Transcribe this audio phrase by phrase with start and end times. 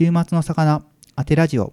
[0.00, 0.84] 週末の魚
[1.16, 1.72] 当てラジオ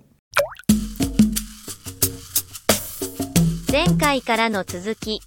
[3.71, 5.19] 前回からの続き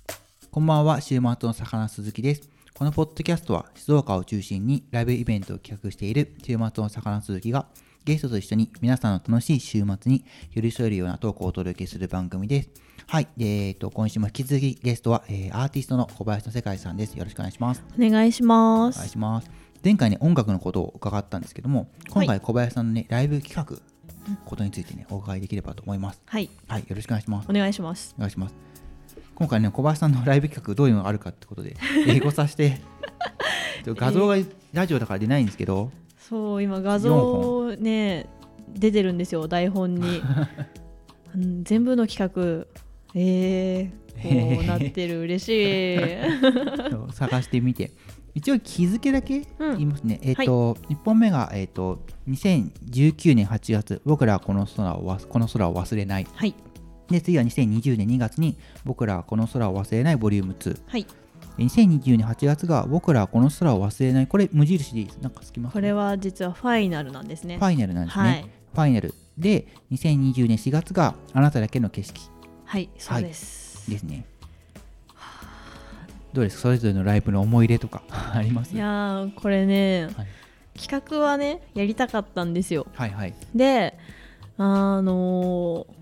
[0.50, 7.68] こんばんは週末の魚鈴木ですこのポッドキャストは静岡を中心にライブイベントを企画している週末の魚鈴木が
[8.04, 12.70] ゲストと一緒に皆さんの楽しい週末に寄り添えるようなトークをお届けする番組です。
[13.06, 13.28] はい。
[13.38, 17.14] えー、と、今週も引き続きゲストは、えーアーティストの小林の世界さんです。
[17.18, 17.84] よろしくお願いします。
[17.98, 19.08] お願いしまお願いす。
[19.10, 19.50] します。
[19.84, 23.78] 前回ね、音楽のことを伺ったんですけども、今回小林さんのね、ライブ企画、
[24.44, 26.20] ことについてね、お伺いできればと思います。
[26.26, 26.80] はい、はい。
[26.80, 27.46] よろしくお願いします。
[27.48, 28.14] お願いします。
[28.16, 28.54] お願いします。
[29.36, 31.76] 今回ね、小林さんのライブ企画、どういうのがあるかってことで、
[32.08, 32.80] 英語させて、
[33.86, 34.36] 画像が
[34.72, 35.92] ラジオだから出ないんですけど、
[36.28, 38.26] そう、今画像ね、
[38.74, 40.22] 出てるんですよ、台本に。
[41.36, 42.66] うん全部の企画、
[43.14, 45.98] えー、 こうなってる、嬉しい。
[47.12, 47.92] 探してみて
[48.38, 49.78] 一応日付だけうん。
[49.78, 54.00] 言いますね、えっ、と、1本目が、えっと2019年8月。
[54.04, 56.26] 僕らはこの空をわこの空を忘れない。
[56.32, 56.54] はい、
[57.10, 61.06] で次は2020年2月に僕らはこの空を忘れないボリューム2はい、
[61.56, 64.26] で2020年8月が僕らはこの空を忘れない。
[64.28, 65.16] これ無印でいいです。
[65.16, 67.58] なんかつきますこれは実はファイナルなんですね。
[67.58, 69.14] ファイナルなんですね、はい、ファイナル。
[69.36, 72.20] で2020年4月があなただけの景色。
[72.64, 73.90] はい、そうです。
[73.90, 74.37] ですね
[76.32, 76.62] どうですか？
[76.62, 78.02] それぞれのライブの思い入れとか。
[78.34, 78.74] あります？
[78.74, 80.26] いやー、これね、はい。
[80.78, 82.86] 企画はね、やりたかったんですよ。
[82.94, 83.34] はいはい。
[83.54, 83.98] で
[84.58, 85.98] あのー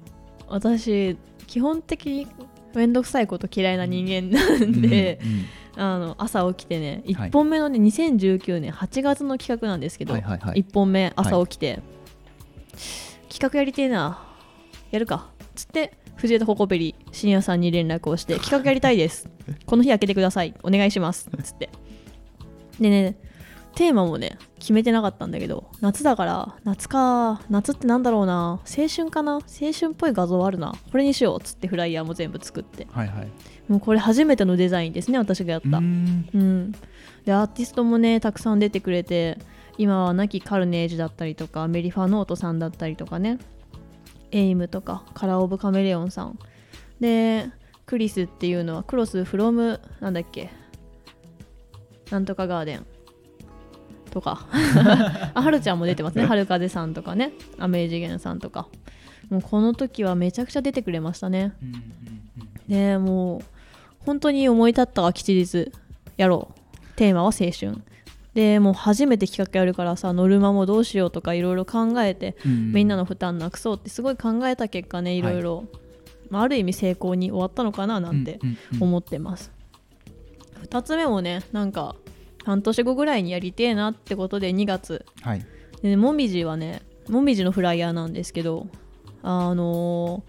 [0.48, 1.16] 私
[1.48, 2.28] 基本的に
[2.74, 5.44] 面倒くさいこと嫌いな人間なんで、うんうん
[5.78, 7.30] あの朝起きてねはい。
[7.30, 10.62] 1本目のね、2019年8月の企画なんですけど、はいはいはい。
[10.62, 11.80] 1本目朝起きて、
[13.28, 14.26] 企画やりてえな
[14.90, 19.28] やるかつって藤枝ココペリ深夜さんに連絡をして 企画やりたいです。
[19.66, 20.54] この日開けてください。
[20.62, 21.30] お願いします。
[21.42, 21.70] つって。
[22.80, 23.16] でね
[23.74, 28.60] テーマもね決めてなかったんだけど夏だから夏か夏ってなんだろうな。
[28.66, 29.34] 青春かな？
[29.34, 29.40] 青
[29.78, 30.74] 春っぽい画像あるな。
[30.90, 31.40] これにしよう。
[31.40, 32.86] っつってフライヤーも全部作って。
[32.90, 33.28] はいはい。
[33.68, 35.68] もうこれ初めてのデザインですね私がやった。
[35.68, 36.28] うーん。
[36.32, 36.72] うん、
[37.24, 39.38] でアーティストもねたくさん出てくれて
[39.76, 43.38] 今は亡きカルネージだったりとかメリファノートさんだったりとかね
[44.32, 46.38] エイムとかカラー・オブ・カメレオンさん。
[47.00, 47.50] で
[47.84, 50.50] クリスっていうのはクロス・フロムなんだっけ？
[52.10, 52.86] なんとかガーデン。
[54.10, 54.46] とか。
[55.34, 56.24] あはるちゃんも出てますね。
[56.24, 57.32] はるかぜさんとかね。
[57.58, 58.68] アメージゲンさんとか。
[59.28, 61.52] もうこの時はめちゃくちゃ出てくれましたね。
[61.62, 61.80] うんうんうん。
[62.68, 63.42] でもう
[64.00, 65.70] 本当に思い立ったが吉日
[66.16, 66.86] やろう。
[66.96, 67.82] テーマは青春
[68.36, 75.22] でもう初めて企画やるからさノルマもどうしようとかいろいろ考えて、うんみんなの負担なくそうってすごい考えた結果ねい。
[75.22, 75.64] ろいろ、
[76.28, 78.56] まあ、ある意味成功に終わったのかななんてうんうん。
[78.74, 79.50] うん思ってます、
[80.68, 81.96] 2つ目もねなんか
[82.44, 85.06] 半年後ぐらいにやりてえなってことで2月。
[85.22, 85.46] はい。
[85.80, 88.66] でねもみじはねもみじのフライヤーなんですけど
[89.22, 90.22] あの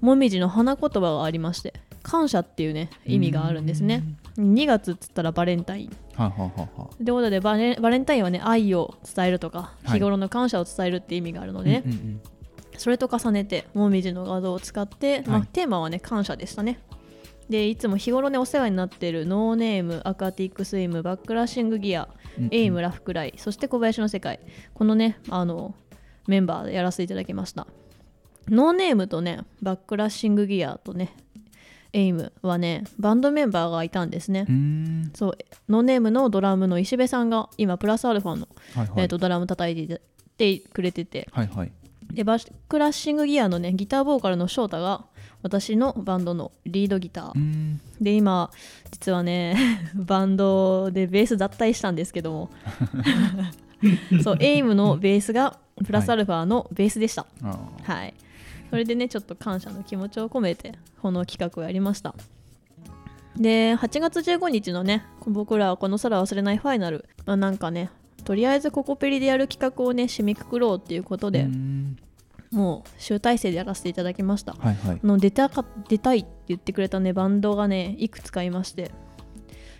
[0.00, 1.72] ーもみじの花言葉がありまして
[2.02, 4.02] 感謝っていうね意味があるんですね
[4.38, 5.96] 2月っつったらバレンタイン。
[6.14, 9.98] はいはいはいはいということでバレバレンタインはね愛を伝えるとかはい。
[9.98, 12.20] 日頃の感謝を伝えるって意味があるのでね、うんうん
[12.76, 16.80] それと重ねてもみじの画像を使って、まあはいテーマはね感謝でしたね。
[17.48, 22.50] でいつも日頃ねお世話になっているノーネームアクアティックスイムバックラッシングギアうんうん。
[22.52, 24.40] エイムラフクライそして小林の世界。
[24.74, 25.76] このねあの
[26.26, 27.68] メンバーでやらせていただきました。
[28.48, 31.14] ノーネームとねバックラッシングギアとね
[31.94, 34.46] エイムはねバンドメンバーがいたんですね、
[35.14, 35.38] そう
[35.68, 39.02] ノーネームのドラムの石部さんが今プラスアルファの、はいはい。
[39.02, 40.00] えー、とドラム叩いて
[40.36, 41.28] てくれてて。
[41.32, 41.72] はいはい。
[42.12, 45.04] でバックラッシングギアのねギターボーカルの翔太が
[45.42, 47.78] 私のバンドのリードギター。
[48.00, 48.50] で今
[48.90, 49.56] 実はね
[49.94, 52.50] バンドでベース脱退したんですけども。
[54.22, 57.26] そうエイムのベースがプラスアルファのベースでした。
[57.42, 57.92] あー。
[57.92, 58.14] はい、
[58.74, 62.12] それでねちょっと感謝の気持ちを込めてこの企画をやりました。
[63.36, 67.90] で8月15日のね僕らはこの空を忘れないファイナル、まあ、なんかね
[68.24, 71.46] とりあえずココペリでやる企画をね締めくくろうっていうことで、
[72.50, 74.54] もう集大成でやらせていただきました。
[74.54, 75.00] はいはい。
[75.00, 78.90] あの出たか出たいって言ってくれたねバンドがねいくつかいまして。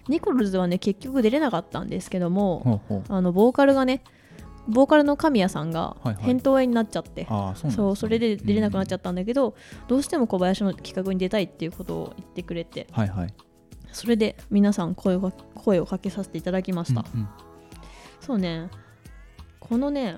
[0.07, 4.03] ニコルズはね結局出れなかったんですけどもあのボーカルがね
[4.67, 7.27] ボーカルの神谷さんが扁桃炎になっちゃって、
[7.71, 9.55] そうそれで出れなくなっちゃっったんだけど、
[9.89, 12.87] どうしても小林の企画に出たいっていうことを言ってくれて。
[12.91, 13.35] たはいはい。
[13.93, 17.29] それで皆さん声を声をかけさせていただきました、うんうん
[18.21, 18.71] そうね。
[19.61, 20.17] このね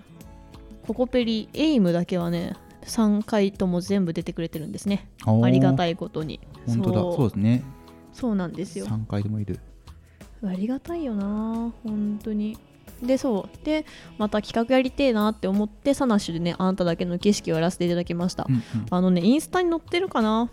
[0.87, 5.11] ココペリエイムだけはね3回とも全部出てくれてるんですね。
[5.27, 6.39] ありがたいことに。
[6.67, 7.01] 本当だ。
[7.01, 7.17] そう。
[7.17, 7.65] そうですね。
[8.13, 8.87] そうなんですよ。
[8.87, 9.59] 3回でもいる。
[10.45, 12.57] ありがたいよな本当に
[13.03, 13.65] でそう。
[13.65, 13.85] で
[14.19, 18.63] また企画やりてえなって思ってサナッシュでねあんただけの景色をやらせていただきました、うんうん。
[18.91, 20.51] あのねインスタに載ってるかな？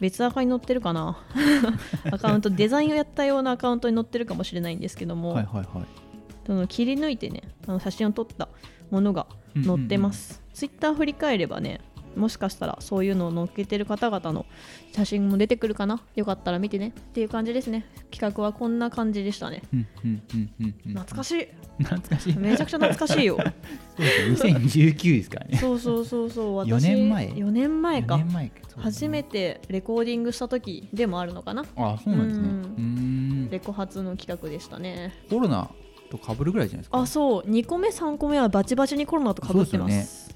[0.00, 1.16] 別アカに載ってるかな？
[2.10, 5.86] アカウントデザインをやったようなアカウントに載ってるかもしれないんですけども、はいはいはい。
[6.46, 8.48] その切り抜いてねあの写真を撮った
[8.90, 11.80] ものが載ってます、ツイッター振り返ればね
[12.16, 14.46] もしかしたらそういうのを載っけてる方々の
[14.94, 16.00] 写真も出てくるかな？
[16.14, 16.88] よかったら見てね。
[16.88, 17.86] っていう感じですね。
[18.10, 19.62] 企画はこんな感じでしたね。
[20.86, 21.48] 懐かしい。
[21.84, 22.36] 懐かしい。
[22.36, 23.36] めちゃくちゃ懐かしいよ。
[23.96, 25.58] そうですね2019ですからね。
[25.58, 26.56] そうそうそうそう。
[26.56, 27.28] 私4年前。
[27.28, 28.14] 4年前か。
[28.16, 28.54] 4年前か。
[28.62, 31.64] そうです初めてレコーディングした時でもあるのかな？
[31.76, 32.48] あそうなんですね。
[32.48, 33.50] ううん。
[33.50, 35.12] レコ発の企画でしたね。
[35.28, 35.70] コロナ
[36.10, 36.98] と被るぐらいじゃないですか？
[36.98, 37.42] あそう。
[37.50, 40.31] 2個目3個目はバチバチにコロナとかぶってます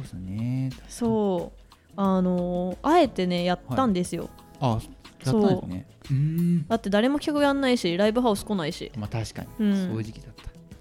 [0.00, 0.70] うですよね。
[0.88, 1.60] そう。
[1.96, 4.30] あのーあえてねやったんですよ、
[4.60, 4.80] あやっ
[5.24, 5.86] たんですね。
[6.10, 6.68] う。
[6.68, 8.90] だって誰も企画やんないしライブハウス来ないし。
[8.96, 9.88] まあ確かに、うん。
[9.88, 10.34] そういう時期だっ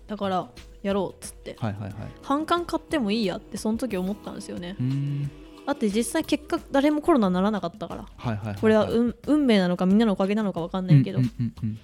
[0.07, 0.49] だから
[0.81, 1.53] やろうっつって。
[1.53, 1.93] たはいはいはい。
[2.21, 4.75] 半缶買ってもいいやってその時思ったんですよね。
[4.79, 5.31] うーん
[5.65, 11.79] だって実際結果誰もコロナならなかったからはいはいはいこれは運運命なのかみんなのおかげなのか分かんないけど、うんうんうん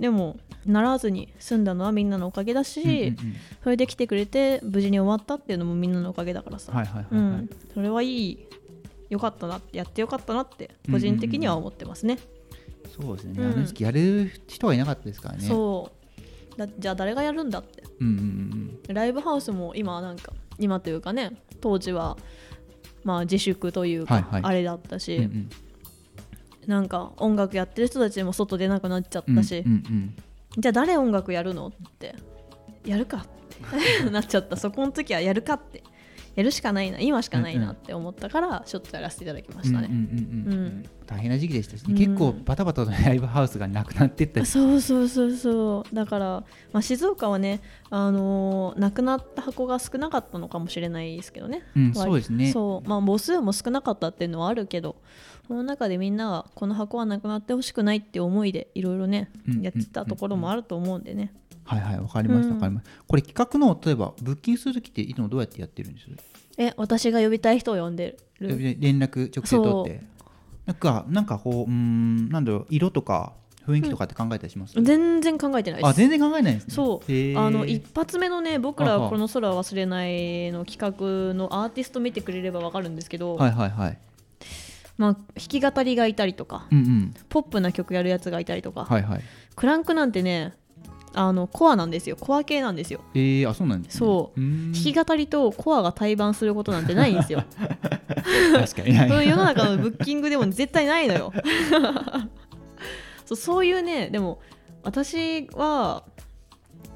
[0.00, 3.16] でもならずに済んだのはみんなのおかげだし、うんうんうん。
[3.62, 8.46] それで来てくれて無事に終わったっていうのもみんなのおかげだからさ、はいはいはいはい、うん、それはいい
[9.10, 12.18] よかったなってやってよかったなって個人的には思ってますね、
[12.98, 13.52] そうですね、うん。
[13.52, 15.44] あの時期やる人がいなかったですからね。
[15.46, 15.92] そ
[16.56, 16.58] う。
[16.58, 17.82] だじゃあ誰がやるんだって。
[18.00, 18.94] うんうんうん。
[18.94, 22.16] ライブハウスも今なんか今というかね当時は
[23.04, 24.42] まあ自粛というか、はいはい。
[24.44, 25.50] あれだったし、うんうん
[26.66, 30.14] なんか音楽やってる人たちも外出なくなっちゃったし、うんうん
[30.58, 32.14] じゃあ誰音楽やるのって。
[32.84, 33.20] やるかっ
[34.04, 34.10] て。
[34.10, 34.56] なっちゃった。
[34.56, 35.82] そこの時はやるかって。
[36.34, 37.00] やるしかないな。
[37.00, 40.84] 今しかないなって思ったからちょっとやらせていただきましたね、うんうんうんうんうん。
[41.06, 41.94] 大変な時期でしたし、うん。
[41.96, 44.46] 結構バタバタとライブハウスがなくなってったり。
[44.46, 45.94] そうそうそうそう。
[45.94, 46.26] だから、
[46.72, 47.60] まあ、静岡はね、
[47.90, 52.52] あのーなくなった箱が少なかったのかもしれないですけどね、うん、割そうですね。
[52.52, 52.88] そう。
[52.88, 54.96] まあ母数も少なかったっていうのはあるけど
[55.50, 62.54] その中でみんなはこの箱はなくなってほしくないって思いでいろいろね、うんやってたところもあると思うんでね、はいはいわかりましたうん。
[62.54, 66.06] わかりました、これ企画の例えばブッキングする時っていつもどうやってやってるんです？
[66.56, 68.56] え私が呼びたい人を呼んでる。
[68.56, 70.04] で連絡直接取って。
[70.66, 73.32] なんかなんかこううーんなんだろう色とか
[73.66, 75.90] 雰囲気とかって考えたりします、全然考えてないです。
[75.90, 76.74] あ全然考えないんですね。
[76.74, 77.36] そう。
[77.36, 83.98] あの一発目のね僕らはこの空は忘れないの企画のアーティスト見てくれればわかるんですけど、はいはいはい
[85.00, 87.14] まあ、弾き語りがいたりとかうんうん。
[87.30, 89.22] ポップな曲やるやつがいたりとか、はいはい。
[89.56, 90.52] クランクなんてね
[91.14, 92.16] あのコアなんですよ。
[92.16, 93.00] コア系なんですよ。
[93.14, 93.98] えー、あそうなんですね。
[93.98, 94.38] そう。
[94.38, 97.42] 弾き語りとコアが対バンすることなんてないんですよ。
[98.52, 98.94] 確かに
[99.26, 101.32] 世の中のブッキングでも絶対ないのよ。
[103.24, 104.40] そうそういうねでも
[104.82, 106.04] 私は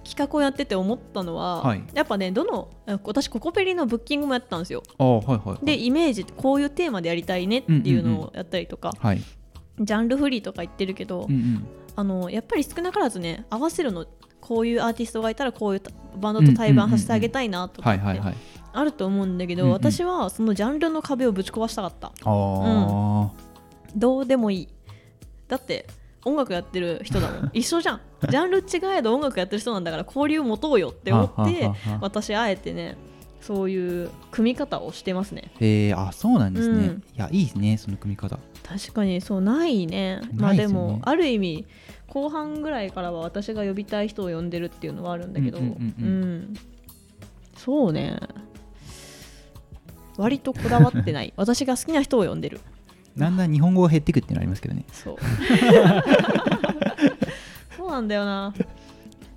[0.05, 1.83] 企画をやってて思ったのは、はい。
[1.95, 2.71] やっぱねどの
[3.03, 4.83] 私ココペリのブッキングもやったんですよ。
[4.99, 5.67] あはいはいはい。
[5.67, 9.23] でイメージこういうテーマでやりたいねっていうのをやったりとか、はい。
[9.81, 11.67] ジャンルフリーとか言ってるけど、うんうん。
[11.97, 14.07] あのやっぱり少なからずね合わせるの
[14.41, 15.83] こういうアーティストがいたらこういう
[16.19, 18.23] バンドと対バンさせてあげたいなとかって
[18.73, 19.75] あると思うんだけど、うんうん。
[19.75, 22.09] 私はそのジャンルの壁をぶち壊したかった。
[22.09, 23.31] ああ、
[23.97, 24.69] どうでもいい。
[25.49, 25.87] だって
[26.25, 27.51] 音楽やってる人だもん。
[27.55, 28.01] 一緒じゃん。
[28.29, 32.97] ジャンル違えど音楽やってる人なんだから交流持とうよって思って私あえてね
[33.41, 35.51] そういう組み方をしてますね。
[35.61, 37.03] えー、あそうなんですね、うん。
[37.15, 38.39] いやいいですねその組み方。
[38.63, 40.23] 確かにそうないね。
[40.35, 41.67] まあでもある意味
[42.09, 45.59] 後半ぐらいからは私が呼びたい人を呼んでるっていうのはあるんだけど。
[45.59, 46.55] うん。
[47.57, 48.19] そうね。
[50.17, 51.35] 割とこだわってない。
[51.37, 52.61] 私が好きな人を呼んでる
[53.17, 54.85] だんだん日本語が減っていくっていうのありますけどね。
[54.93, 55.17] そう。
[57.77, 58.55] そうなんだよな。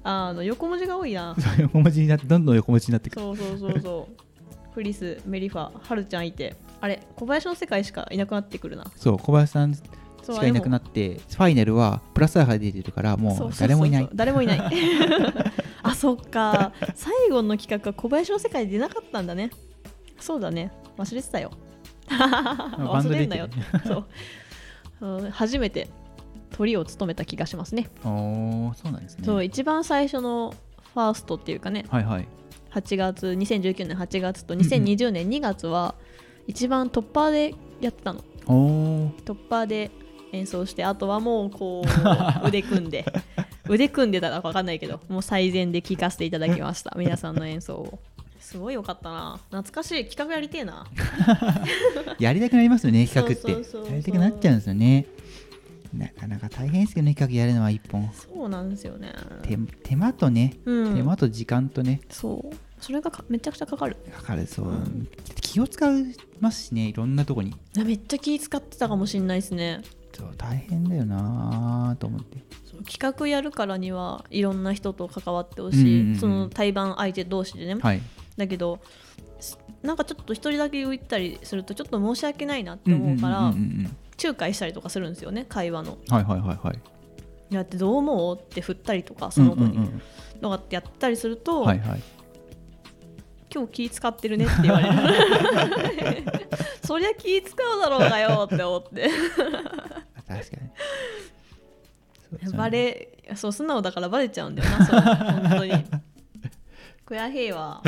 [0.04, 1.36] あの横文字が多いな。
[1.60, 4.74] 横文字になってどんどん横文字になっていくそうそうそうそう。
[4.74, 6.56] クリスメリファはるちゃんいて。
[6.80, 8.86] あれ小林の世界しかいなくなってくるな。
[8.96, 9.74] そう小林さん
[10.34, 14.62] しかいなくなってファイナルはプラスアルファで出てるからもう誰もいない誰もいない
[15.84, 19.52] あそっか最後の企画は小林の世界で出なかったんだね
[20.20, 21.52] そうだね忘れてたよ
[22.10, 23.48] 忘れんなよ
[23.86, 24.06] そう。
[25.02, 25.88] うん初めて
[26.52, 27.90] 鳥を務めた気がしますね。
[28.04, 29.26] おーそうなんですね。
[29.26, 30.56] そう一番最初の
[30.94, 31.86] ファーストっていうかね。
[31.90, 32.28] はいはい。
[32.72, 35.96] 8月2019年8月と2020年2月は
[36.48, 38.24] 一番トッパーでやってたの。
[38.48, 39.24] おー。
[39.24, 39.92] トッパーで
[40.32, 41.84] 演奏してあとはもうこ
[42.44, 43.06] う腕組んで。
[43.70, 46.94] 腕組んでたら分かんないけどもう最善で聴かせていただきました。
[46.98, 48.00] 皆さんの演奏を
[48.48, 49.40] すごいよかったな。
[49.52, 50.06] 懐かしい。
[50.06, 50.88] 企画やりてえな。
[52.18, 53.52] やりたくなりますよね企画って。
[53.52, 55.06] やりたくなっちゃうんですよね。
[55.94, 58.10] なかなか大変ですよね企画やるのは一本。
[58.14, 59.14] そうなんですよね。
[59.42, 60.96] 手手間とね、うん。
[60.96, 62.00] 手間と時間とね。
[62.10, 62.56] そう。
[62.80, 63.98] それがかめちゃくちゃかかる。
[64.16, 64.48] かかる。
[64.48, 65.10] そう、うん
[65.42, 67.54] 気を使いますしねいろんなとこに。
[67.76, 69.82] めっちゃ気使ってたかもしんないですね。
[70.14, 72.38] そう大変だよなと思って。
[72.90, 76.20] 企画やるからにはいろんな人と関わってほしい、うんうんうん。
[76.20, 78.02] その対バン相手同士でね、はい
[78.38, 78.80] だけど
[79.40, 86.00] すなんかちょっと一人だけ言ったりするとちょっと申し訳ないなって思うから、んんうんうん仲介したりとかするんですよね会話の。
[86.10, 86.80] はいはいはいはい。
[87.52, 88.36] いやってどう思う？
[88.36, 90.02] って振ったりとかその子に、うんうんうん
[90.42, 92.02] とかってやったりすると、はいはい。
[93.54, 94.96] 今日気使ってるねって言われる。
[96.84, 99.08] そりゃ気使うだろうがよって思って。
[100.28, 100.58] 確か
[102.44, 102.54] に。
[102.54, 105.02] バレそう素直だからバレちゃうんだよなそれ
[105.50, 105.72] 本当に
[107.08, 107.82] 悔しいわ。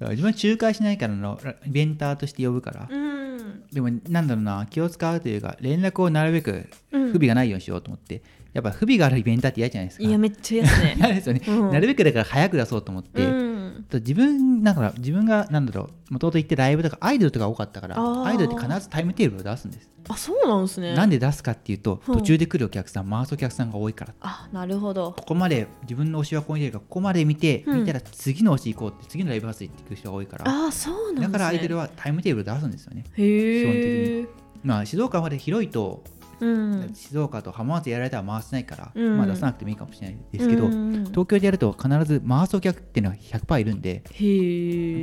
[0.00, 3.62] そう自分は仲介しないからのイベンターとして呼ぶから、うん。
[3.72, 7.06] でもなんだろうな気を使うというか連絡をなるべくうん。
[7.08, 8.22] 不備がないようにしようと思って、
[8.52, 10.04] やっぱ不備があるイベンターって嫌じゃないですか。
[10.04, 10.94] いやめっちゃ嫌ですね。
[10.98, 11.70] 嫌ですよね、うん。
[11.70, 13.43] なるべくだから早く出そうと思って、うん
[13.84, 20.94] と自分だから自分がなんだろうもともと行ってライブとかアイドルとか多かったからアイドルって必ずタイムテーブルを出すんです、あそうなんですね。
[20.94, 22.14] なんで出すかっていうとうん。
[22.16, 24.14] 途中で来るお客さん回すお客さんが多いから。
[24.20, 25.14] あなるほど。
[25.16, 27.80] ここまで自分の推しはここに出るからここまで見て、うん。
[27.80, 30.44] 見たら次の推し行こうって次のライブハウス行ってくる人が多いから。
[30.46, 31.26] あそうなんですね。
[31.26, 33.04] だからアイドルはタイムテーブル出すんですよね。
[33.16, 34.26] へえ
[34.62, 36.02] まあ静岡まで広いと
[36.44, 36.94] うん。
[36.94, 39.16] 静岡と浜松やられたら回せないから、うん。
[39.18, 44.02] まあ出さなくてもいいかもしれないですけど、うん東京でやると必ず回すお客っていうのは100%いるんで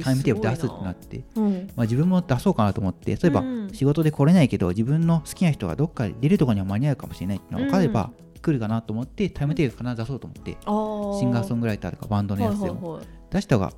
[0.03, 13.07] タイムテーブル出すってなって、うんまあ、自分も出そうかなと思って例えばうん仕事で来れないけど自分の好きな人がどっかで出るところには間に合うかもしれないっていうのが分かれば、来るかなと思ってタイムテーブル必ず出そうと思って、シンガーソングライターとかバンドのやつでもはいはいはい。
[13.31, 13.73] 出した方が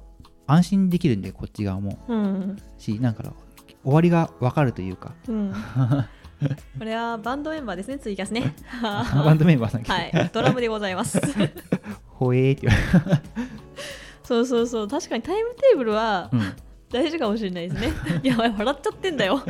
[0.47, 1.99] 安心できるんでこっち側も。
[2.07, 2.57] うん。
[2.77, 3.23] しなんか
[3.83, 5.13] 終わりが分かるというか。
[5.27, 5.53] うん
[6.79, 8.53] これはバンドメンバーですねツイキャスね。
[8.81, 9.83] バンドメンバーさん。
[9.83, 10.29] はい。
[10.33, 11.19] ドラムでございます。
[12.07, 12.71] ほえーって言
[13.09, 13.21] われ
[14.23, 14.87] そうそうそう。
[14.87, 16.53] 確かにタイムテーブルはる、うん。
[16.91, 17.91] 大事かもしれないですね。
[18.23, 19.41] いや笑っちゃってんだよ。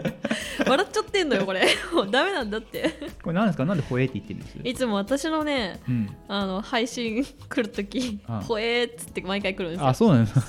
[0.66, 1.68] 笑っちゃってんのよこれ。
[1.94, 2.90] もうダメなんだって。
[3.22, 3.66] これ何ですか？
[3.66, 4.58] なんでほえーって言ってるんです？
[4.64, 9.88] いつも私のねうん、あの配信来るときあほえーっつって毎回来るんですよ。
[9.88, 10.40] あそうなんです。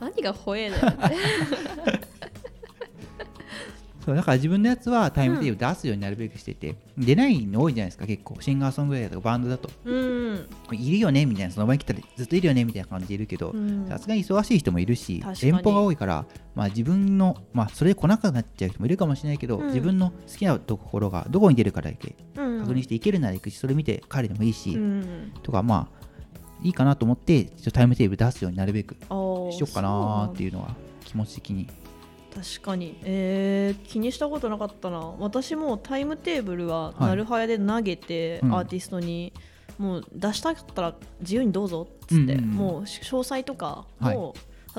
[0.00, 2.03] 何がほえーだよって
[4.04, 8.36] そうだから自分のやつはタイムテーブル出すようになるべくしてて、出ないの多いじゃないですか結構。
[8.40, 9.70] シンガーソングライターとかバンドだと。
[9.84, 10.48] うん。
[10.72, 11.52] いるよねみたいな。
[11.52, 13.86] その場に来たらずっといるよねみたいな感じでいるけどうん。
[13.88, 19.66] さすがに忙しい人もいるし遠方が多いから、まあ、自分の、まあ、それで来なくなっちゃう人もいるかもしれないけど、うん。
[19.68, 22.60] 自分の好きなところがどこに出るかだけうん。
[22.60, 25.32] 確認していけるなら行くしそれ見て帰るでもいいし、うん。
[25.42, 26.04] とかまあ
[26.62, 31.68] いいかなと思ってちょっとタイムテーブル出すようになるべくしようかなっていうのは気持ち的に
[32.34, 32.98] 確かに。
[33.02, 34.98] えー、気にしたことなかったな。
[35.18, 37.02] 私もタイムテーブルははい。
[37.06, 38.54] なるはやで投げて、うん。
[38.54, 39.32] アーティストに
[39.78, 42.44] もう出したかったら自由にどうぞっつって、うんうんうん。
[42.50, 44.16] もう詳細とかはい。
[44.16, 44.34] も、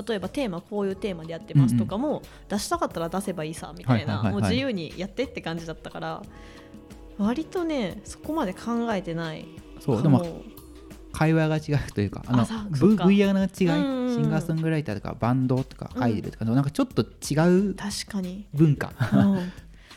[0.06, 4.42] 例えばテーマこういうテーマでやってますとかも、出したかったら出せばいいさみたいな、はいはいはいはい。
[4.42, 6.22] もう自由にやってって感じだったから
[7.18, 9.46] 割とねそこまで考えてない
[9.80, 10.42] そうでも
[11.16, 18.46] 会話が違うというかあのあさそっ v か VR の違い、シンガーソングライターとかバンドとかうんアイドルとかのなんかちょっと違う確かに。
[18.52, 19.52] 文化、うん。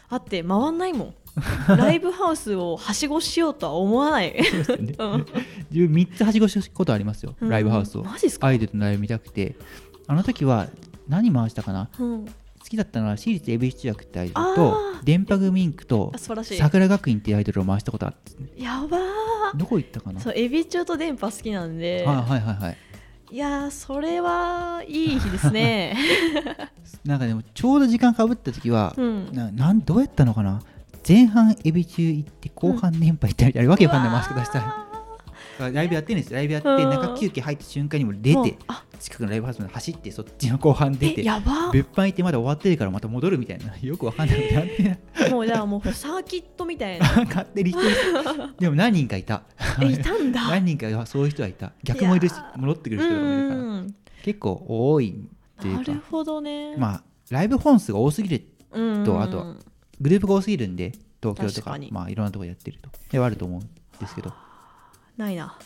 [0.08, 1.14] あって回んないもん。
[1.68, 5.26] ライブハウスをはしごしようとは思わない、 うん。
[5.72, 8.04] 自分3つはしごしたことありますよ、ライブハウスを。
[8.04, 9.58] マジっすか、アイドルのライブ見たくて。
[10.08, 10.68] あの時は
[11.08, 11.90] 何回したかな？
[12.00, 12.32] うん、好
[12.70, 15.04] きだったのは私立恵比寿中学ってアイドルあとー。
[15.04, 19.58] 電波組インクと桜学院っていうアイドルを回したことあって、やばー。
[19.58, 20.20] どこ行ったかな？
[20.20, 22.78] そうエビ中と電波好きなんで、はいはいはいはい。
[23.32, 25.96] いやーそれはいい日ですね。
[27.06, 29.30] なんかでもちょうど時間かぶった時は、うん。
[29.34, 30.62] ななんどうやったのかな？
[31.08, 34.12] 前半エビ中行って後半電波行ったみたいな、わけわかんない。
[34.12, 34.89] 回し方したらら
[35.60, 36.38] ライブやってるんですよ。
[36.38, 36.90] ライブやってうん。
[36.90, 38.84] 中休憩入った瞬間にも出てあ。
[39.00, 41.72] 近くのライブハウスまで走ってそっちの後半出えてやば。
[41.72, 43.78] 別班行ってまだ終わってるからまた戻るみたいな。
[43.82, 44.54] よくわかんない。
[44.54, 47.06] なってもうじゃあもうサーキットみたいな。
[47.26, 47.74] 勝手に
[48.60, 49.44] でも何人かいた。
[49.82, 50.50] えいたんだ。
[50.50, 51.74] 何人かそういう人はいた。
[51.84, 53.62] 逆もいるし戻ってくる人もいるから。
[53.62, 55.16] うん結構多い
[55.60, 56.76] っていうかなるほどね。
[56.78, 59.56] まあライブ本数が多すぎるうんとあと
[60.02, 62.90] グループが多すぎるんで東京とかまあいろんなところやってると。
[63.12, 64.34] ではあると思うんですけど
[65.20, 65.58] ないな。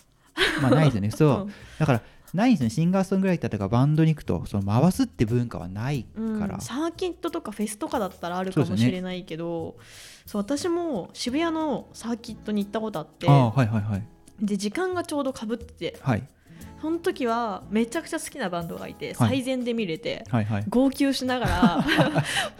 [0.62, 1.12] まあないですよね。
[1.12, 1.54] そう、うん。
[1.80, 2.02] だから
[2.34, 2.70] ないんですよね。
[2.72, 6.40] シンガーソングライターとかバンドに行くとその回すって文化はないうん。
[6.40, 9.78] から、サーキットとかフェスとかだったらあるかもしれないけど
[10.26, 13.28] そう,、私も渋谷のサーキットに行ったことあって。
[13.28, 14.04] はいはいはい。
[14.42, 16.00] で時間がちょうどかぶってて。
[16.02, 16.28] はい
[16.84, 21.86] その時はめちゃくちゃ好きなバンドがいて、はい最善で見れてはいはい号泣しながら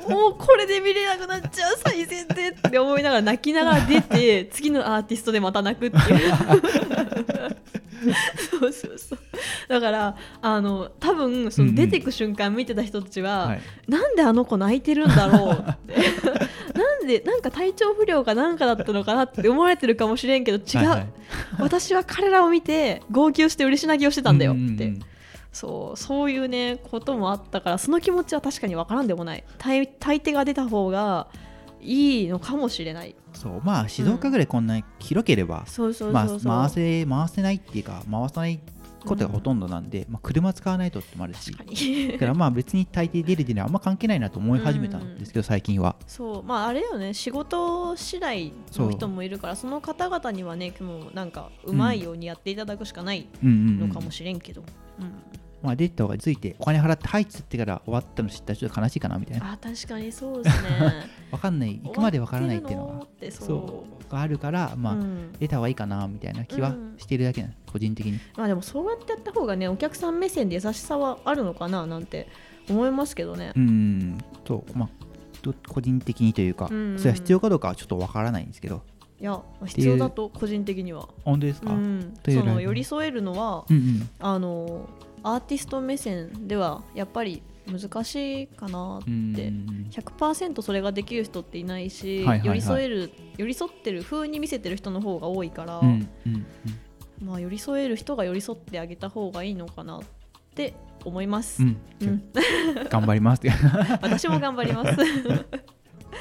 [0.08, 6.34] もうこれで見れなくなっちゃう最善でって思いながら泣きながら出て次のアーティストでまた泣くっていう
[8.50, 9.20] そうそうそう
[9.68, 15.96] だからあの多分その出てく瞬間見てた人たちは、はいなんであの子泣いてるんだろうって
[16.74, 20.98] なんでなんか体調不良かなんかだったのかなって思われてるかもしれんけど 違う、はい。
[20.98, 21.08] はい
[21.60, 24.94] 私は彼らを見て号泣して嬉し泣きをしてたんだよって、
[25.52, 29.44] そうそういうねこともあったからその気持ちは確かにわからんでもない。
[29.58, 31.28] 大大抵が出た方が
[31.82, 33.16] いいのかもしれない。
[33.34, 38.60] そうまあ静岡ぐらいこんな広ければ、そうそうそう、回せ回せないっていうか回さない
[39.04, 41.52] ことがほとんどなんで、まあ、車使わないとってもあるし。
[42.14, 45.96] だからまあ別に大抵出る出ないあんま関係ないなと思い始めたんですけど、最近は。
[46.08, 46.44] そう。
[46.44, 47.14] まああれよね。
[47.14, 53.50] 仕事次第の人もいるからその方々にはねもうなんかうまいようにやっていただくしかないうん。
[53.50, 54.64] うん、うんのかもしれんけど、
[55.00, 55.12] うん。
[55.64, 59.54] まあ、出た方がついてお金払って入っつってから終わったの知ったらちょっと悲しいかなみたいな。
[59.54, 60.70] あ確かにそうですね。
[61.32, 61.80] わかんない。
[61.82, 65.32] 行くまでわからないっていうのが終わってるのってそうそうがあるからまあ、うん。
[65.40, 66.96] 出た方がいいかなみたいな気はうん。
[66.98, 68.20] しているだけなの個人的に。
[68.38, 72.28] まあでもそうやってやった方がねお客さん目線で優しさはあるのかななんて
[72.70, 73.54] 思いますけどね。
[73.56, 74.18] う、ん。
[74.48, 74.78] そう。
[74.78, 74.90] まあ
[75.42, 76.98] ど個人的にというか、うん。
[76.98, 78.84] それは必要かどうかはちょっとわからないんですけど。
[79.20, 84.10] いや必要だと個人的には、本当ですか、ううんその寄り添えるのはうん。
[84.20, 84.90] あの
[85.26, 89.88] アーティスト目線ではやっぱり難しいかなって、うん。
[89.90, 95.82] 100%それができる人っていないし、寄り添える寄り添ってる風に見せてる人の方が多いから、
[97.24, 100.02] まあ、寄り添える人が寄り添ってあげた方がいいのかなっ
[100.56, 100.74] て
[101.06, 102.08] 思います、うん、うん。
[102.10, 102.24] うん
[102.90, 103.42] 頑張ります。
[104.02, 104.98] 私も頑張ります。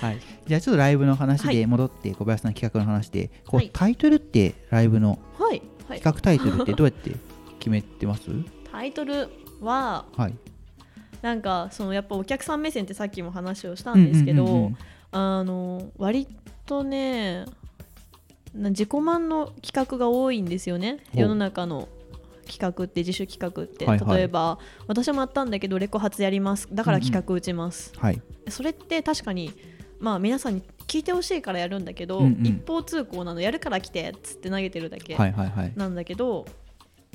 [0.00, 1.56] はい、じゃあちょっとライブの話はい。
[1.56, 3.70] で戻って小林さんの企画の話でこう、はい。
[3.72, 5.62] タイトルってライブの企、
[6.02, 7.12] 画タイトルってどうやって
[7.58, 8.30] 決めてます？
[8.72, 9.28] タイトル
[9.60, 10.34] ははい
[11.22, 14.76] なんかそのやっぱお客さん目線ってさっきも話をしたんですけど、うんうんうんうん。
[15.12, 16.26] あの割
[16.66, 17.44] とね
[18.54, 20.98] な自己満の企画が多いんですよね。
[21.14, 21.88] 世の中の
[22.46, 24.16] 企画って自主企画って、はいはい。
[24.18, 26.68] 例えば私もやったんだけどレコ発やります。
[26.72, 28.20] だから企画打ちます、はい。
[28.48, 29.52] それって確かに
[30.00, 32.46] まあ皆さんに聞いてほしいからやるんだけど、うんうん。
[32.46, 35.72] 一方通行なのやるから来てっつって投げてるだけはいはいはい。
[35.76, 36.46] なんだけど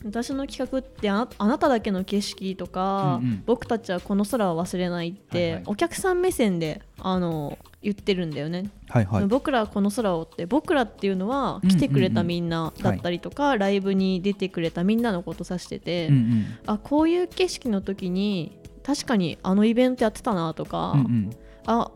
[0.06, 3.44] 私の企画ってあなただけの景色とか、うんうん。
[3.46, 5.64] 僕たちはこの空を忘れないって、はいはい。
[5.66, 9.26] お客さん目線であの言ってるんだよね、はいはい。
[9.26, 16.46] 僕らはこの空をって僕らっていうのはうん来てくれたみんなだったりとか、ライブに出てくれたみんなのこと指してて、うんうん。
[16.68, 21.30] あこういう景色の時に確かにあのイベントやってたなとか、うんうん。
[21.66, 21.92] あ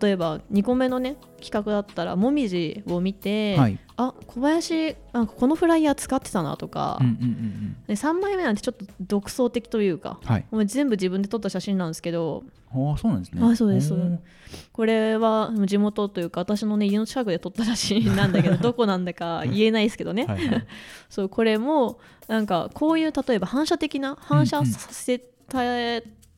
[0.00, 3.78] 例えば2個目のね企画だったらもみじを見て、はい。
[3.96, 10.46] あ小林なんかこのフライヤー使ってたなとか、うんうんうんで3枚目なんてちょっと独創的というかうんはい。
[10.50, 13.40] もう全部自分で撮った写真なんですけどああそうなんですね。
[13.44, 13.94] あそうです
[14.72, 20.66] これは地元というか私のね家の近くで撮った写真なんだけど どこなんだか言えないですけどね、はいはい。
[21.08, 25.58] そうこれもなんかこういう例えば反射的な反射させた、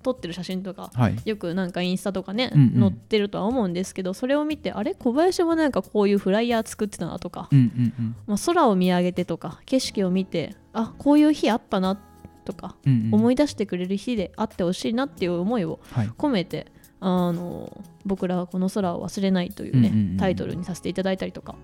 [0.06, 1.16] 撮ってる写真とかはい。
[1.24, 2.80] よくなんかインスタとかね、うんうん。
[2.80, 4.94] 載ってるとは思うんですけどそれを見てあれ？
[4.94, 8.16] 小林もなんかこういうフライヤー作ってたなとか、うんうんうん。
[8.26, 11.98] まあ、空を見上げてとか景色を見てあこういう日あったな
[12.44, 13.14] とか、うんうん。
[13.14, 16.08] 思い出してくれる日であってほしいなっていう思いをはい。
[16.08, 21.56] 込めてあの僕らはこの空を忘れないというね、うんうんうんタイトルにさせていただいたりとか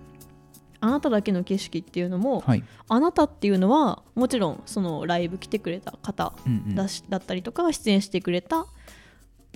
[0.83, 2.63] あなただけの景色っていうのも、はい。
[2.89, 6.75] あなたっていうのはもちろんそのライブ来てくれた方うんうん。
[6.75, 8.65] だしだったりとか出演してくれた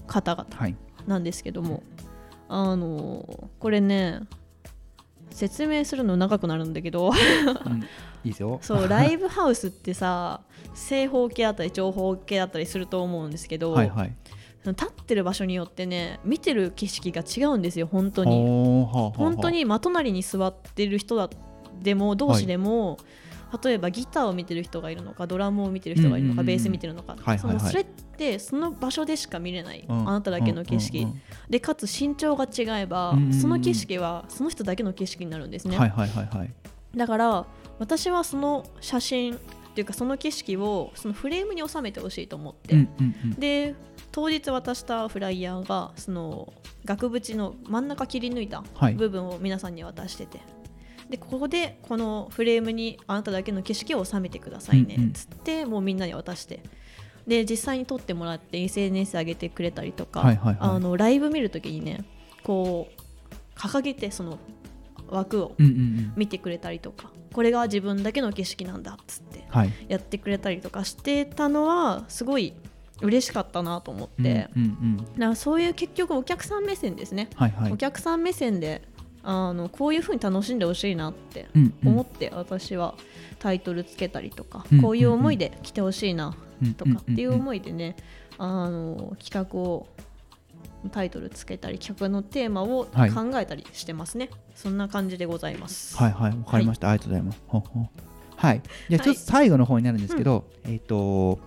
[0.07, 0.75] 方々はい。
[1.05, 1.83] なんですけども
[2.47, 4.21] あのこれね
[5.29, 7.81] 説明するの長くなるんだけどうん。
[8.23, 8.59] いいですよ。
[8.61, 10.39] そうライブハウスってさ
[10.75, 14.15] 正方形だったり長方形だったりすると思うんですけど、はいはい
[14.65, 18.45] 立ってる場所によってね見てる景色が違うんですよ本当に。
[19.15, 21.29] 本当に真隣に座ってる人だ
[21.81, 22.97] でも同士でも、
[23.63, 27.59] 例えばギターを見てる人がいるのかドラムを見てる人がいるのか、ベース見てるのか、はいはいはい。
[27.59, 31.07] そのそれってその場所でしか見れない、うんあなただけの景色、
[31.49, 36.53] でかつ身長が違えば、その景色はその人だけの景色になるんですね、うんはいはいはいはい。
[36.95, 37.45] だから
[37.79, 39.37] 私はその写真っ
[39.75, 42.87] ていうかその景色をそのフレームに収めてほしいと思って、
[43.37, 43.75] で
[44.17, 46.51] 当日渡したフライヤーがその
[46.85, 48.95] 額縁の真ん中切り抜いたはい。
[48.95, 50.39] 部分を皆さんに渡してて、
[51.07, 55.13] でここでこのフレームにあなただけの景色を収めてくださいねうんうん。
[55.13, 56.63] つってもうみんなに渡して。
[57.27, 60.57] で実際に撮ってもらって SNS 上げてくれたりとか、はいはいはい。
[60.61, 62.03] あのライブ見るときにね
[62.43, 64.39] こう掲げてその
[65.09, 66.13] 枠をうんうんうん。
[66.15, 69.71] 見てくれたりとかこれが自分だけの景色なんだっつってはい。
[69.87, 72.53] やってくれたりとかしてたのはすごい
[73.01, 74.97] 嬉しかったなと思って、うんうんうん。
[74.97, 77.71] だからそういう結局お客さん目線ですね、はいはい。
[77.71, 78.81] お客さん目線で
[79.23, 81.91] あのこういう風に楽しんでほしいなってうんうん。
[81.93, 82.95] 思って私は
[83.39, 87.41] タイトルつけたりとか、うんこういう思いで来てほしいなうんとかっていううんうん。
[87.41, 87.95] 思いでね、
[88.37, 89.87] あの企画を
[90.91, 93.11] タイトルつけたり企画のテーマをはい。
[93.11, 95.97] 考えたりしてますね、そんな感じでございます。
[95.97, 96.31] はいはい。
[96.31, 97.41] わかりました、ありがとうございます。
[98.37, 98.61] はい。
[98.89, 101.39] じゃあはいちょっと最後の方になるんですけど、えっ、と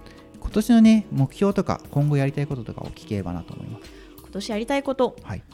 [0.50, 3.84] 今年のね目標とか今後やりたいこととかを聞ければなと思います。
[4.18, 5.14] 今年やりたいこと。
[5.22, 5.44] はい、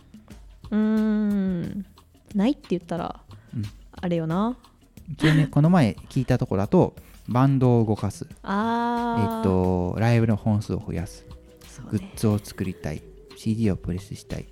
[0.71, 1.87] うーん。
[2.35, 3.21] ないって言ったら、
[3.55, 3.63] うん。
[3.93, 4.57] あれよな。
[5.13, 6.97] 一応ね この前聞いたところだと
[7.29, 8.27] バンドを動かす。
[8.27, 11.27] えっ、とライブの本数を増やす。
[11.27, 11.29] ね。
[11.91, 13.03] グッズを作りたい。
[13.37, 14.47] CD をプレスしたい。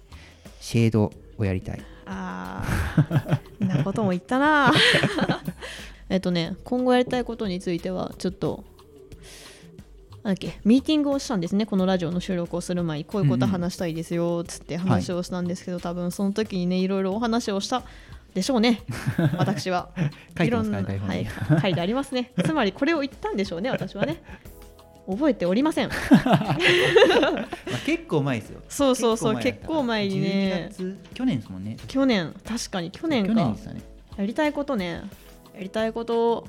[0.61, 1.83] シェードをやりたい。
[2.04, 3.64] あー。
[3.66, 4.74] なことも言ったな。
[6.11, 8.62] えっとね今後やりたいことについてはちょっと
[10.24, 10.58] なんだっけ？
[10.64, 11.66] ミーティングをしたんですね。
[11.66, 17.84] このラジオの収録をする前にこういうこと話したいですよつって話をしたんですけど、多分その時にねいろいろお話をした
[18.34, 18.82] でしょうね
[19.38, 19.90] 私は。
[20.37, 21.26] 書いろんなはい
[21.62, 22.32] 書いてありますね。
[22.44, 24.22] つまりこれを言ったんでしょうね私はね。
[25.06, 25.90] 覚えておりません。
[25.92, 25.94] ま
[26.32, 26.58] あ、
[27.84, 28.60] 結構前ですよ。
[28.70, 30.70] そうそうそう結だ構前にね。
[30.72, 31.76] 12月去年ですもんね。
[31.87, 33.34] 去年確かに去年か。
[33.34, 33.82] 去年でしたね。
[34.16, 35.02] やりたいことね。
[35.54, 36.48] やりたいこと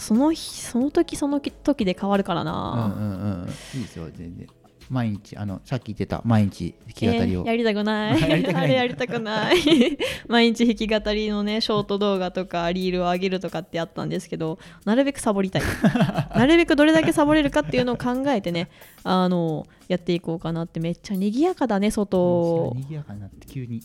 [0.00, 3.48] その日その時その時で変わるからうんな、うんうん。
[3.74, 4.46] いいですよ全然。
[4.88, 8.24] 毎日あのさっき言ってた毎日弾き語りを、えーやりたくない。
[8.52, 9.56] あれやりたくない。
[10.26, 15.62] 毎日弾き語りのねショート動画とかリールを上げるとかってあったんですけどなるべくサボりたい。
[16.34, 18.68] なるべくどれだけサボれるかっていうのを考えてね
[19.04, 20.80] あのやっていこうかなって。
[20.80, 23.82] めっちゃ賑やかだね外、にぎやかになって急に、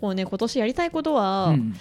[0.00, 1.74] こうね今年やりたいことは、うん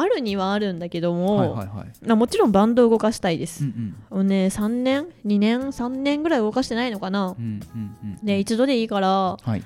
[0.00, 2.06] あるにはあるんだけども、はいはいはい。
[2.06, 3.64] まあもちろんバンドを動かしたいです。
[3.64, 7.36] う、んもうね3年？2年？3年ぐらい動かしてないのかな。
[7.38, 9.62] うんうんうん一度でいいからはい。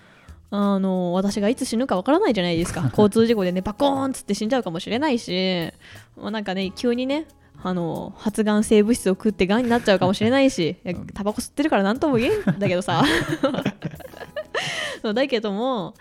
[0.50, 2.82] あの私がいつ死ぬかわからないじゃないですか。
[2.90, 5.68] 交通事故でねバコーンっつって死んじゃうかもしれないし
[6.16, 7.26] もうなんかね急にね
[7.62, 13.02] あの発がん性物質を食ってがんになっちゃうかもしれないし いやタバコ吸ってるから何とも言えんだけどさ。
[15.02, 15.94] そうだけども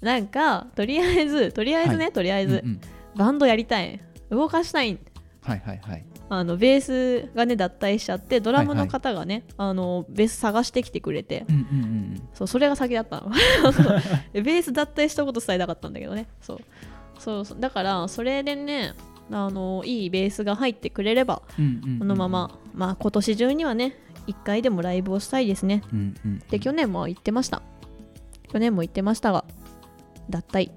[0.00, 2.12] なんかとりあえずとりあえずね、はい。
[2.12, 2.80] とりあえず、うんうん
[3.18, 4.00] バンドやりたい。
[4.30, 4.98] 動かしたい。
[5.42, 6.04] はいはいはい。
[6.30, 11.44] あのベースがね脱退しちゃってドラムの方がね、あのベース探してきてくれて。
[11.48, 13.30] うんうんうんそうそれが先だったの。
[14.32, 16.28] ベース脱退したこと伝えたかったんだけどね。
[16.40, 16.58] そう。
[17.18, 18.94] そうだからそれでね
[19.32, 21.98] あのいいベースが入ってくれればうんうんうんうん。
[21.98, 23.96] このまま、まあ今年中にはね
[24.28, 25.82] 1回でもライブをしたいですね。
[25.92, 27.62] うんうんで去年も言ってました。
[28.52, 29.44] 去年も言ってましたが
[30.28, 30.70] 脱退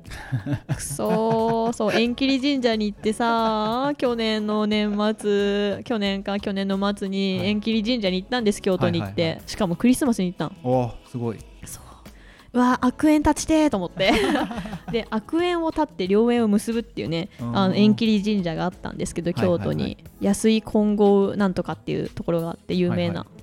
[0.73, 1.73] くそー。
[1.73, 7.47] そう縁切り神社に行ってさ去年の年末去年か去年の末にはい。
[7.49, 10.57] 縁切り神社に行ったんです京都に行って、はいはいしかもクリスマスに行ったん。
[10.63, 11.37] おーすごい。
[11.37, 12.57] う。
[12.57, 14.11] わー悪縁立ちてーと思って。
[14.91, 17.57] で悪縁を立って良縁を結ぶっていうねうん。
[17.57, 19.59] あの縁切り神社があったんですけどはいはいはい。
[19.59, 19.97] 京都に。
[20.21, 23.41] 安井金剛なんとかっていうところがあって有名な、はい。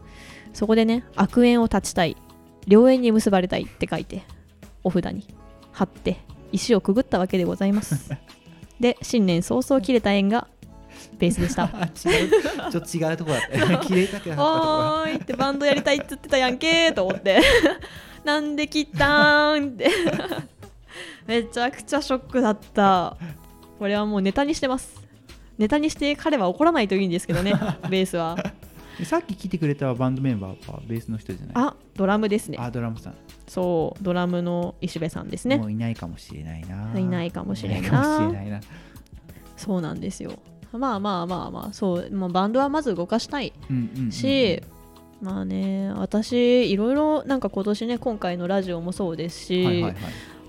[0.53, 2.17] そこでね悪縁を立ちたい。
[2.67, 4.23] 良縁に結ばれたいって書いて
[4.85, 5.27] お札に
[5.79, 6.19] 貼って
[6.51, 8.11] 石をくぐったわけでございます。
[8.81, 10.49] で新年早々切れた縁が
[11.19, 11.71] ベースでした。
[11.73, 12.71] あ違う。
[12.73, 13.41] ちょっと違うとこだっ
[13.79, 13.79] た。
[13.87, 17.41] 切れたくなかったとこおーいってバンドやりたいって言ってたやんけーと思って。
[18.25, 19.89] なんで切ったーんって。
[21.27, 23.17] めちゃくちゃショックだった。
[23.79, 25.09] これはもうネタにしてます。
[25.59, 27.53] ネタにして彼は怒らないといいんですけどね
[27.89, 28.37] ベースは。
[28.37, 28.53] で
[29.05, 31.53] さっき来てくれたバンドメンバーはベースの人じゃない？
[31.55, 32.59] あドラムですね。
[32.61, 33.15] あドラムさん、
[33.47, 35.57] そうドラムの石部さんですね。
[35.57, 35.89] もういな。
[35.91, 36.99] いかもしれないな。
[36.99, 38.61] いないかもしれんないな。
[39.57, 40.33] そうなんですよ。
[40.73, 43.53] まあまあまあまあそう、まあ、バンドはまず動かしたい
[44.11, 44.63] し、
[45.23, 49.85] まあね私いろいろなんか今年ね今回のラジオもそうですし、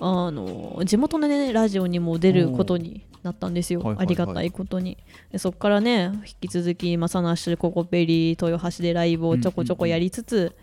[0.02, 4.06] あの地元のねラジオにも出ることになったんですよ、はいはいはい。
[4.06, 4.98] ありがたいことに。
[5.32, 10.56] でそこからね引き続きマサナッシュココペリ豊橋でライブをちょこちょこやりつつ、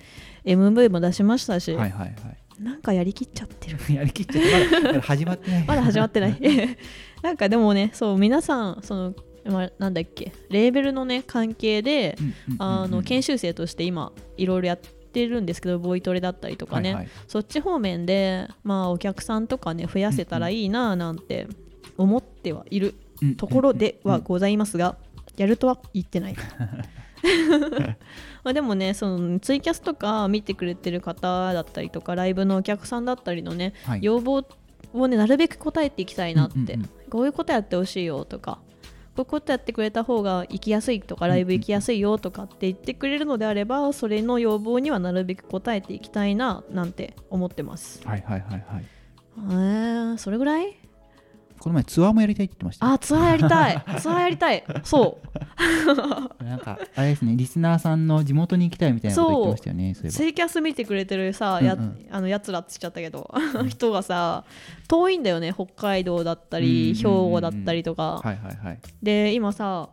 [0.45, 2.14] MV も出しましたし、はいはいはい。
[2.61, 3.79] なんかやりきっちゃってる。
[3.92, 5.64] やりきっちゃってまだ始まってない。
[5.66, 6.38] まだ始まってない。
[7.23, 9.14] なんかでもねそう皆さんその、
[9.45, 12.62] まあ、なんだっけレーベルのね関係で、うんうんうんうん。
[12.62, 17.09] あの研修生として今いろいろやってるんですけどボイトレだったりとかね、はいはい。
[17.27, 21.49] そっち方面で、まあ、お客さんとかね増やせたらいいななんて
[21.98, 23.35] 思ってはいるうん。
[23.37, 24.96] ところではございますが、
[25.37, 26.37] やるとは言ってない。
[28.44, 34.00] まあでもねそのツイキャスとか見てくれてる方だったりとかライブのお客さんだったりのね、はい。
[34.02, 34.44] 要望
[34.92, 36.78] をねなるべく答えていきたいなって、
[37.11, 38.59] こういうことやってほしいよとか
[39.16, 48.06] こういうことやってくれた方が行きやすいとかライブ行きやすいよとかって言ってくれるのであればそれの要望にはなるべく応えていきたいななんて思ってます。
[48.06, 48.85] はいはいはいはい。
[49.38, 50.76] えー、それぐらい？
[51.59, 52.92] この前ツアーもやりたいって言ってました。
[52.92, 53.85] あツアーやりたい。
[54.01, 54.64] ツアーやりたい。
[54.85, 56.45] そう。
[56.45, 62.07] なんかあれですねリスナーさんの地元に行きたいみたいなこと言ってましたよねそうツイキャス見てくれてるさ、やうんうん。
[62.11, 63.33] あのやつらっつっちゃったけど。
[63.69, 64.45] 人がさ
[64.88, 68.79] 遠いんだよね北海道だったり、うん兵庫だったりとか、はいはいはい。
[69.03, 69.90] で今さ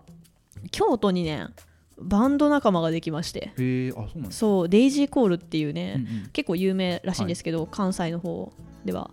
[0.71, 1.47] 京都にね
[1.99, 3.51] バンド仲間ができまして。
[3.57, 6.29] へえあそうなんですそうデイジーコールっていうね、うんうん。
[6.31, 8.51] 結構有名らしいんですけど、関西の方
[8.85, 9.11] では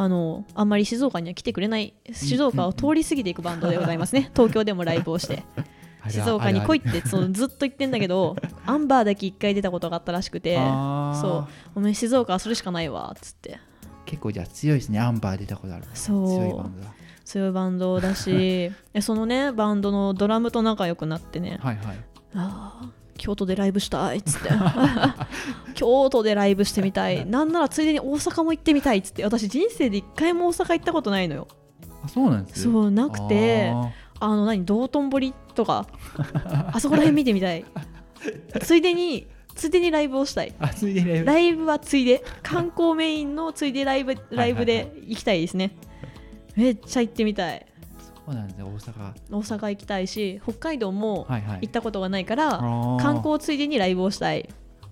[0.00, 4.30] あのあんまり静岡には来てくれない静岡を通り過ぎていくバンドでございますね。
[4.32, 5.42] 東京でもライブをして。
[6.08, 10.54] 静岡に来いってそうずっと言ってんだけど アンバーだけ1回出たことがあったらしくて。
[10.56, 11.48] そう。
[11.74, 13.58] お前静岡はそれしかないわっつって。
[14.06, 16.28] 結構じゃあ強いですねアンバー出たことあるそう。
[16.28, 16.92] 強いバンドだ。
[17.24, 18.30] 強いバンドだし。
[18.94, 21.58] えそのねバンドのドラムと仲良くなってね。
[21.60, 21.96] はいはい。
[22.36, 24.48] あー京都でライブしたいっつって。
[25.74, 27.26] 京都でライブしてみたい。
[27.28, 29.24] なんならついでに大阪も行ってみたいっつって。
[29.24, 31.48] 私人生で一回も大阪行ったことないのよ。
[32.02, 33.70] あそうなんですそうなくて。
[33.70, 34.64] ああの何？
[34.64, 35.86] 道頓堀とか。
[36.72, 37.64] あそこら辺見てみたい。
[38.62, 40.54] ついでについでにライブをしたい。
[40.74, 41.26] ついでライブ。
[41.26, 42.24] ライブはついで。
[42.42, 45.76] 観光メインのついでライブライブで行きたいですね。
[46.56, 47.66] めっちゃ行ってみたい
[48.28, 48.64] そうなんですね。
[48.64, 49.12] 大阪。
[49.30, 51.58] 大阪行きたいし北海道もはいはい。
[51.62, 53.02] 行ったことがないから、あー。
[53.02, 54.48] 観光ついでにライブをしたい。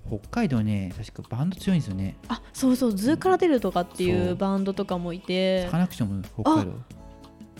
[0.08, 2.16] 北海道ね確かバンド強いんですよね。
[2.28, 4.36] あそうそうズーから出るとかっていそうう。
[4.36, 5.64] バンドとかもいて。
[5.66, 6.72] サカナクションも北海道。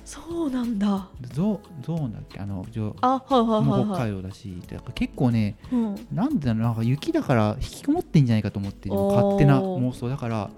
[0.04, 1.08] そうなんだ。
[1.34, 2.38] ゾゾーンだっけ？
[2.38, 2.64] あの
[3.00, 4.56] あはいはいはいはい、北海道だし
[4.94, 10.50] 結構ねうん、なんでだろうなんか雪だから引きこもってんじゃないかと思って勝手な妄想だから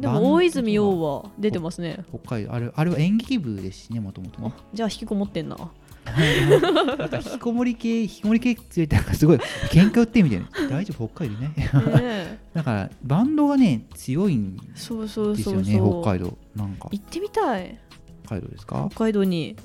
[0.00, 2.04] でも大泉洋は出てますね。
[2.08, 2.52] 北海道。
[2.54, 4.52] あれあれは演劇部ですしねもともとね。
[4.56, 5.56] あじゃあ引きこもってんな。
[6.96, 9.36] なんか引きこもり系引きこもり系ついてなんかすごい
[9.70, 10.48] 喧嘩売ってみたいな。
[10.70, 11.52] 大丈夫北海道ね。
[11.56, 15.72] ね だからバンドがね強いんそうそうですよそうそう。
[15.72, 16.38] ね北海道。
[16.56, 16.88] なんか。
[16.90, 17.78] 行ってみたい。
[18.24, 18.88] 北海道ですか？
[18.90, 19.56] 北海道に。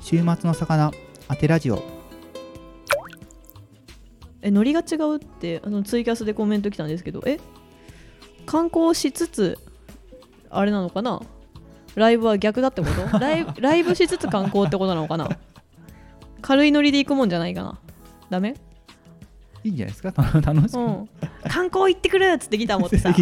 [0.00, 0.92] 週末の魚。
[1.28, 1.82] 当てラジオ。
[4.42, 7.38] えノリが違うってあのツイキャスでコメント来たんですけどえ
[8.46, 9.58] 観光しつつ
[10.50, 11.20] あれなのかな？
[11.94, 13.18] ライブは逆だってこと？
[13.18, 15.28] ライブライブしつつ観光ってことなのかな？
[16.42, 17.78] 軽いノリで行くもんじゃないかな。
[18.30, 18.54] ダメ？
[19.62, 20.12] いいんじゃないですか？
[20.44, 21.08] 楽しく、うん。
[21.48, 23.12] 観光行ってくるっつってギター持ってさ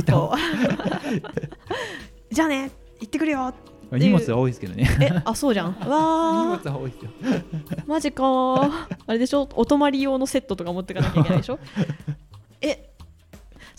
[2.30, 3.52] じゃあね行ってくるよ
[3.92, 4.88] 荷物は多いですけどね。
[5.02, 5.76] えあそうじゃん。
[5.82, 7.10] 荷わ物は多いですよ。
[7.20, 8.70] ーマジかー。
[9.06, 9.46] あれでしょ？
[9.54, 11.58] お泊まり用のセットとか持ってかなきゃいけないでしょ？
[11.78, 12.11] え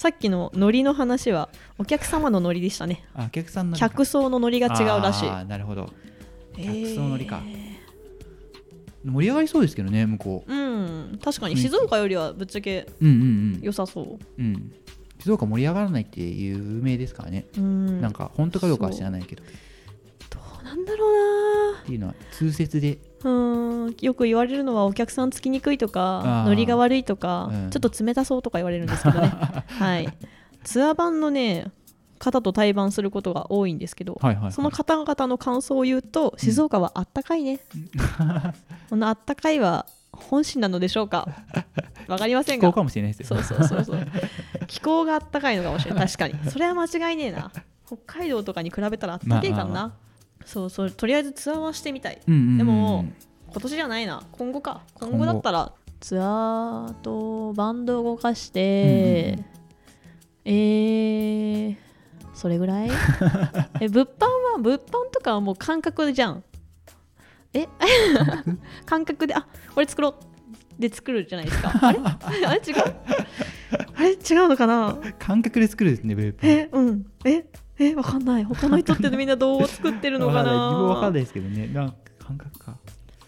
[0.03, 3.05] さっきのノリの話はお客様のノリでしたね。
[3.15, 5.29] あお客さんの客層のノリが違うらしい。
[5.29, 5.93] あーなるほど。
[6.57, 6.83] えー。
[6.83, 7.41] 客層ノリか。
[9.05, 10.53] 盛り上がりそうですけどね向こう。
[10.53, 13.59] ん確かに静岡よりはぶっちゃけううんうん。
[13.61, 14.05] 良さそう。
[14.37, 14.45] うん。
[14.45, 14.73] うん
[15.21, 18.01] 静岡盛り上がらないって有名ですからね、うん。
[18.01, 19.43] なんか本当かどうかは知らないけど。
[19.43, 19.45] っ
[20.29, 21.79] どうなんだろうな。
[21.85, 23.29] ていうのは通説でう
[23.89, 27.69] んよく言われるのはお客さんつきにくいとかノリが悪いとか、うん。
[27.69, 29.31] ちょっと冷たそうとか言われるんですけどね。
[29.67, 30.07] はい。
[30.63, 31.71] ツアー版のね
[32.19, 37.59] 方と対バンすることが多いんですけど、はいはい、はい、その方々の感想を言うと静岡はあったかいね、
[38.89, 41.27] このあったかいは本心なのでしょうか？
[42.07, 42.67] わかりませんが。
[42.67, 43.41] 気候かもしれないですよ。
[43.41, 44.07] そうそうそうそう。
[44.67, 46.07] 気候があったかいのかもしれない。
[46.07, 46.49] 確かに。
[46.49, 47.51] それは間違いねえな。
[47.85, 49.93] 北海道とかに比べたらあったかいかな、まあまあま
[50.45, 52.19] そうそうとりあえずツアーはしてみたい。
[52.27, 53.05] うんうんうんでも
[53.51, 54.23] 今年じゃないな。
[54.31, 54.81] 今後か。
[54.95, 55.25] 今後。
[55.25, 59.37] だったらツアーとバンドを動かして、
[60.45, 61.75] えー、
[62.33, 62.89] それぐらい？
[63.79, 66.43] え物販は物販とかはもう感覚じゃん。
[67.53, 67.67] え？
[68.85, 69.25] 感覚？
[69.27, 70.15] であこれ作ろう。
[70.81, 71.71] で作るじゃないですか。
[71.87, 71.99] あれ？
[71.99, 72.95] あれ違う？
[73.95, 74.09] あれ？
[74.13, 74.17] 違う
[74.49, 74.97] のかな？
[75.19, 77.05] 感覚で作るですねベープえうん。
[77.23, 77.45] え？
[77.79, 78.43] えわかんない。
[78.43, 80.69] 他の人ってみんなどう作ってるのかな？
[80.69, 81.67] 自分わかんないですけどね。
[81.67, 82.77] なんか感覚か。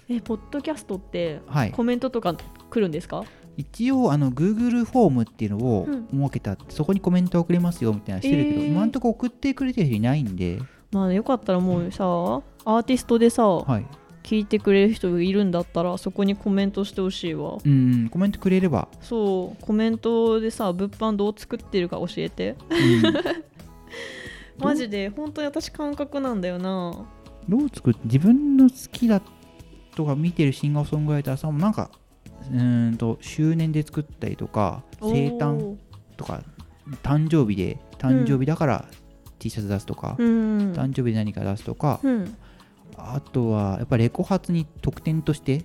[0.07, 1.71] えポッドキャストってはい。
[1.71, 2.35] コメントとか
[2.69, 3.23] 来るんですか、
[3.57, 6.07] 一応あの Google フォームっていうのをうん。
[6.11, 6.51] 設けた。
[6.53, 8.67] って、そこにコメント送れますよみたいなのしてるけど、えー。
[8.67, 10.59] 今んとこ送ってくれてる人いないんで、
[10.91, 13.85] まあよかったらもうさアーティストでさ、はい、
[14.21, 17.57] 聞いてくれる人いるんだったらそこにコメントしてほしいわ。
[17.65, 18.09] うん。
[18.09, 19.65] コメントくれれば、そう。
[19.65, 22.55] コメントでさ物販どう作ってるか教えて。
[22.69, 22.73] う
[23.09, 23.45] ん
[24.57, 27.05] マジで本当に私感覚なんだよな。
[27.47, 29.21] どう作って自分の好きだ
[29.95, 31.91] とか見てるシンガーソングライターさんもなんか
[32.51, 35.77] うーんと周年で作ったりとか生誕
[36.17, 36.41] とか
[37.03, 38.85] 誕生日で誕生日だから
[39.39, 42.35] T シャツ出すとか、うん誕生日で何か出すとか、うん。
[42.97, 45.63] あとはやっぱレコ発に特典として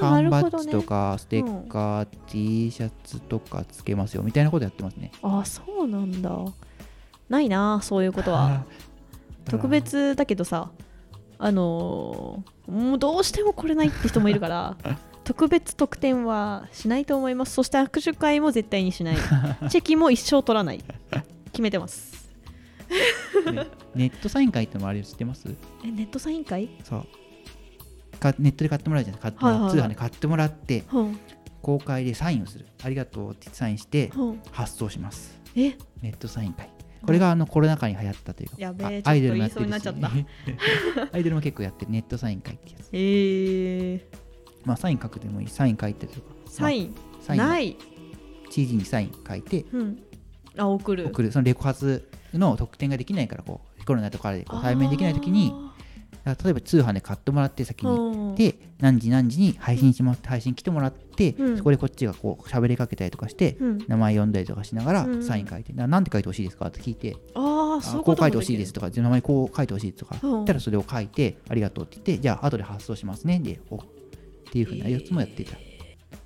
[0.00, 5.12] 缶バッジとかステッカー、T シャツとかつけますよみたいなことやってますね。
[5.22, 6.30] ああそうなんだ
[7.32, 8.64] ないなそういうことは。
[9.50, 10.70] 特別だけどさ
[11.38, 14.76] あのーもうどうしても来れないって人もいるから
[15.24, 17.54] 特別特典はしないと思います。
[17.54, 19.16] そして握手会も絶対にしない。
[19.68, 20.82] チェキも一生取らない。
[21.52, 22.30] 決めてます。
[23.52, 25.44] ねネットサイン会ってのもあれ知ってます？
[25.84, 26.68] えネットサイン会？
[26.84, 27.06] そう。
[28.18, 29.70] かネットで買ってもらうじゃない買ってはいはいはい。
[29.72, 31.00] 通販で買ってもらってう。
[31.02, 31.18] ん
[31.62, 32.66] 公開でサインをする。
[32.84, 34.24] ありがとうってサインしてう。
[34.32, 35.36] ん発送します。
[35.56, 35.76] え？
[36.00, 36.68] ネットサイン会
[37.04, 40.26] これがあのコロナ禍に流行ったというかやべえあアイドルもやってるしと言いそうに
[41.12, 42.88] アイドルも結構やってるネットサイン会ってやつ。
[42.92, 44.02] えー、
[44.64, 45.48] まあサイン書くでもいい。
[45.48, 46.26] サイン書いてとか。
[46.46, 47.40] サイン、まあサイン。
[47.40, 47.76] ない、
[48.50, 49.64] CD にサイン書いて。
[49.72, 50.02] うん、
[50.56, 51.06] あ送る。
[51.06, 51.32] 送る。
[51.32, 55.71] そのレコ発の特典ができないからこうコロナとかでこう対面できない時にだから
[56.24, 61.56] 例えば通販で買ってもらって先あにーで何時何時に配信します配信来てもらって、うん。
[61.58, 63.78] そこでこっちがこう喋りかけたりとかして、うん。
[63.88, 65.22] 名前読んだりとかしながらうん。
[65.22, 70.30] サイン書いて、ななんて書いてほしいですかって聞いてああこう書いてほしいですとか名前こう書いてほしいとかうん。
[70.30, 73.40] 言ったらそれを書いてありがとうって言ってじゃあ後で発送しますね。
[73.40, 73.80] でおっ
[74.50, 75.56] ていうふうなやつもやっていた、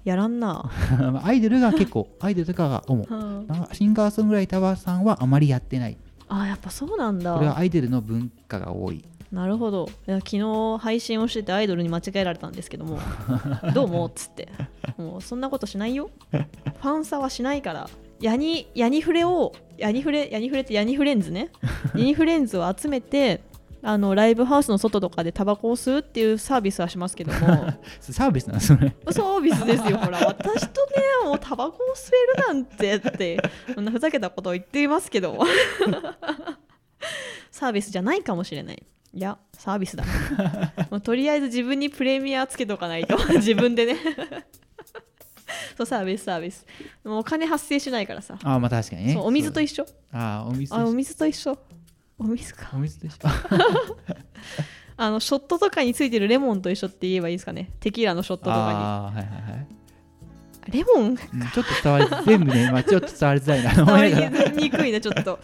[0.05, 0.69] やらんな、
[1.23, 3.07] アイドルが結構アイドルとかが主。
[3.09, 3.47] うん。
[3.47, 5.97] なんかシンガーソングライターさんはあまりやってない。
[6.29, 7.35] あーやっぱそうなんだ。
[7.35, 9.89] これはアイドルの文化が多いなるほど。
[10.07, 12.99] いや昨日配信をしててアイドルに間違えられたんですけども
[13.75, 14.49] どうもっつって。
[14.97, 16.11] もうそんなことしないよ。
[16.31, 17.89] ファンサはしないから。
[18.21, 21.51] ヤニヤニフレをヤニフレヤニフレってヤニフレンズね。
[21.95, 23.43] ヤニフレンズを集めて
[23.83, 27.39] あのライブハウスの外とかでタバコを吸うっていうサービスはしますけども。
[28.01, 28.97] サービスなんですよね。
[29.11, 33.39] サービスですよほら私とねもうタバコを吸えるなんてって
[33.75, 35.39] そんなふざけたことを言っていますけど
[37.51, 38.83] サービスじゃないかもしれない
[39.17, 40.05] いやサービスだ。
[40.93, 43.17] もうとりあえず自分にプレミアつけとかないと。
[43.37, 43.97] 自分でね。
[45.75, 46.67] そうサービスサービス。
[47.03, 49.15] もうお金発生しないからさ、ああまあ確かにね。
[49.15, 49.87] そうお水と一緒。
[50.13, 50.83] ああお水と一緒。
[50.83, 51.59] あお水と一緒。
[52.19, 52.71] お水か。
[52.75, 53.19] お水と一緒。
[54.99, 57.71] あのショットとかについてるレモンと一緒って言えばいいですかね。
[57.81, 59.67] テキーラのショットとかああはいはいはい。
[60.71, 63.71] にレモンうんちょっと伝わり全部ね、まあ、ちょっと伝わりづらいな。
[63.71, 65.39] と伝わりにくいなちょっと。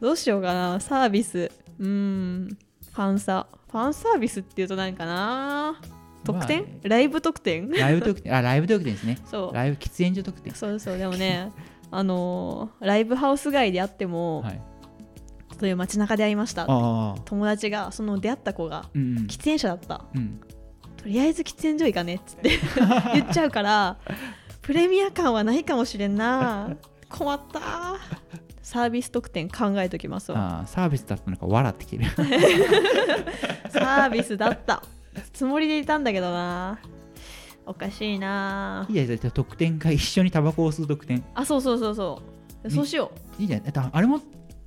[0.00, 0.80] どうしようかな。
[0.80, 1.50] サービス。
[1.78, 2.58] うーん
[2.92, 5.80] ファンサファンサービスっていうと何かな？
[6.24, 6.80] 特典、まあね。
[6.84, 7.68] ライブ特典？
[7.70, 9.18] ライブ特典あライブ特典ですね。
[9.24, 9.54] そう。
[9.54, 10.54] ライブ喫煙所特典。
[10.54, 11.50] そうそうでもね
[11.90, 14.60] あのーライブハウス街であっても、はい。
[15.60, 19.24] 例えば街中で会いました友達がその出会った子がうんうん。
[19.26, 20.04] 喫煙者だった。
[20.14, 20.40] うん。
[20.96, 22.50] とりあえず喫煙所行かねっつって
[23.14, 23.96] 言っちゃうから
[24.62, 26.76] プレミア感はないかもしれんな。
[27.08, 27.60] 困った
[28.72, 30.64] サービス特典考えときますわ。
[30.66, 31.98] サービスだったのか笑ってきて。
[31.98, 32.10] る
[33.68, 34.82] サービスだった。
[35.34, 36.78] つもりでいたんだけどな。
[37.66, 38.86] おかしいな。
[38.88, 41.22] いいじゃない特典が一緒にタバコを吸う特典。
[41.34, 42.22] あそうそうそうそ
[42.64, 42.70] う。
[42.70, 44.20] そうしよいいじゃないあれも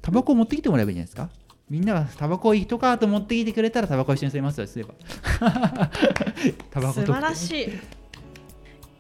[0.03, 1.29] タバコを持ってきてもらえばいいんじゃないですか？
[1.67, 4.93] みんながタバコを一カート持ってきてくれたらタバコ一緒に吸いますよすれば
[6.69, 7.13] タう素バコ特典。
[7.15, 7.69] 晴らしい。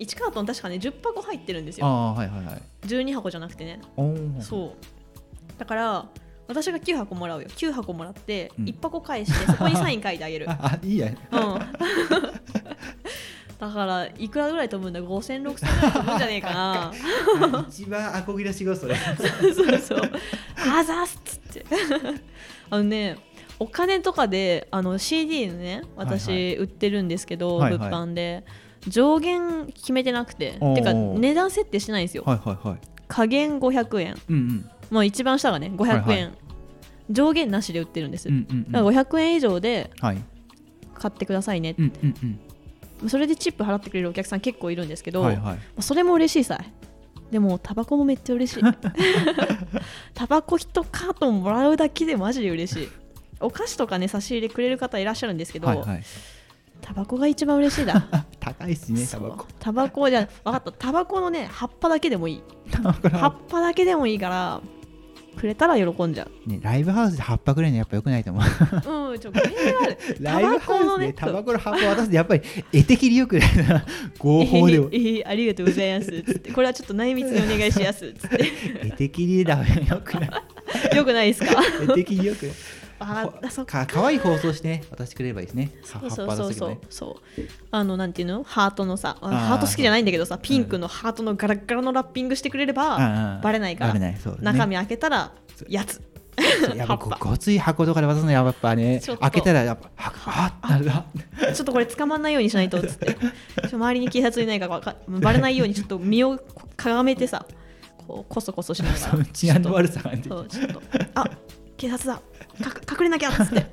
[0.05, 1.85] 1カートン確かね10箱入ってるんですよ。
[1.85, 2.61] ああはいはいはい。
[2.87, 3.79] 12箱じゃなくてね。
[4.41, 4.94] そう
[5.57, 6.05] だから
[6.47, 7.47] 私が9箱もらうよ。
[7.49, 8.65] 9箱もらってうん。
[8.65, 10.49] 1箱返してそこにサイン書いてあげる。
[10.51, 11.07] ああいいや。
[11.07, 11.15] うん。
[13.57, 16.93] だからいくらぐらい飛ぶんだ？5000、6000ぐらい飛ぶんじゃねえかな。
[17.69, 18.95] 一番アコギな仕事それ。
[18.95, 20.11] そうそう
[20.57, 21.65] あざすっつって。
[22.69, 23.17] あのね
[23.57, 27.79] お金とかであの CD ね私、はい売ってるんですけど、はいはい。
[27.79, 28.43] 物販で。
[28.87, 30.59] 上限決めてなくて。
[30.75, 32.23] てか値段設定してないんですよ。
[32.25, 32.77] はいはいはい。
[33.07, 34.15] 下限500円。
[34.29, 36.31] うんうんもう一番下がね500円、はいはい。
[37.11, 38.71] 上限なしで売ってるんです、うんうんうん。
[38.71, 40.23] だから500円以上ではい。
[40.93, 42.39] 買ってくださいね、うんうん
[43.01, 43.09] うん。
[43.09, 45.81] それでチップ払ってくれるお客さん結構いるんですけど、はいはい。
[45.81, 46.59] それも嬉しいさ
[47.31, 48.63] でもタバコもめっちゃ嬉しい。
[50.13, 52.89] タバコ1カートンもらうだけでマジで嬉しい。
[53.39, 56.03] お菓子とかね差し入れくれる方いらっしゃるんですけど、はいはい。
[56.81, 58.07] タバコが一番嬉しいだ。
[58.39, 59.45] 高いしねタバコ。
[59.59, 60.71] タバコじゃ分かった。
[60.71, 62.43] タバコのね葉っぱだけでもいい。
[63.11, 64.61] 葉っぱだけでもいいから
[65.35, 68.43] くれたら喜んじゃねライブハウスで葉っぱくらいのやっぱ良くないと思う。
[68.43, 69.97] ううんちょ語弊がある。
[70.21, 72.41] ライブハウスでタバコの葉っぱ渡すとやっぱり
[72.73, 73.85] 絵的によくないな。
[74.19, 74.89] 合法でも。
[74.91, 76.11] えーえーありがとうございます。
[76.23, 78.51] つってこれはちょっと内密にお願いしますつって。
[78.83, 80.29] 絵的にダメよくない。
[80.95, 81.61] よくないですか？
[81.83, 82.55] 絵的によくない
[82.99, 83.85] あーそっか。
[83.85, 85.71] かかわいい放送してね渡してくれればいいですね。
[85.83, 86.79] そうそうそうそうね。
[86.89, 87.41] そう
[87.71, 88.43] あのなんていうの？
[88.43, 89.29] ハートのさー。
[89.29, 94.19] ハート好きじゃないんだけどさピンクのハートのガラッガラのラッピングしてくれればバレないからね。
[94.39, 95.33] 中身開けたら
[95.67, 96.01] やつ。
[96.75, 99.01] やっぱごごつい箱とかで渡すのやっぱね。
[99.21, 100.85] 開けたらやっぱははっなる。
[100.85, 101.05] な
[101.53, 103.15] ちょっとこれ捕まんないようにしないとっつって。
[103.71, 106.37] 周りに警察いないかわかバレないようにちょっと身を
[106.75, 107.45] かがめてさ
[108.05, 108.99] こうコソコソしながら。
[108.99, 110.81] そう治安の悪さが出てそうちょっと。
[111.13, 111.29] あ
[111.77, 112.21] 警察だ。
[112.69, 113.65] か隠れなきゃっつって。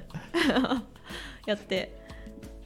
[1.47, 2.01] やって。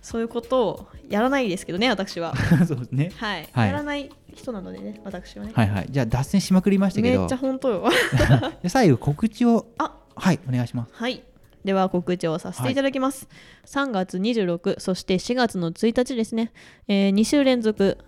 [0.03, 2.35] そういうことをやらないですけどね私は。
[2.67, 3.11] そうですね。
[3.17, 3.69] はい、はい。
[3.69, 5.87] やらない人なのでね私はね、はいはい。
[5.91, 7.21] じゃあ脱線しまくりましたけど。
[7.21, 7.89] めっちゃ本当よ。
[8.63, 9.67] で最後告知を。
[9.79, 9.93] あ。
[10.15, 10.93] はいお願いします。
[10.95, 11.23] はい。
[11.65, 13.29] では告知をさせていただきます、
[13.67, 16.53] 3月26そして4月の1日ですね、
[16.87, 17.99] え2週連続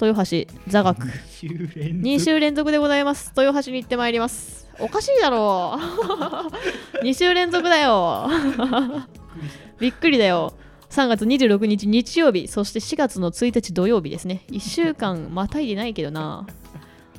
[0.00, 1.06] 豊橋座学。
[1.06, 2.70] 2週連続。
[2.72, 3.32] でございます。
[3.36, 4.68] 豊橋に行ってまいります。
[4.78, 5.78] おかしいだろ。
[7.00, 8.28] う2週連続だよ。
[9.78, 10.54] びっくりだよ。
[10.90, 14.42] 3月26日日曜日そして4月の1日土曜日ですね。
[14.50, 16.46] 1週間またいでないけどな。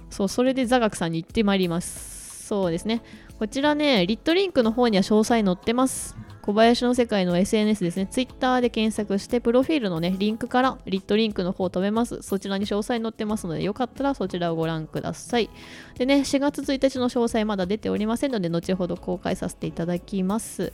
[0.09, 2.47] そうそれで座学さんに行ってまいります。
[2.47, 3.01] そうですね。
[3.37, 6.15] こちらねリットリンクの方には詳細載ってます
[6.45, 12.21] 小林の世界の SNS ですね、ツイッターで検索して、プロフィールのね、リンクからリットリンクの方を飛べます。
[12.21, 15.49] そちらに詳細載ってますので、よかったらそちらをご覧ください。
[15.97, 20.71] でね、4月1日の詳細まだ出ておりませんので、後ほど公開させていただきます。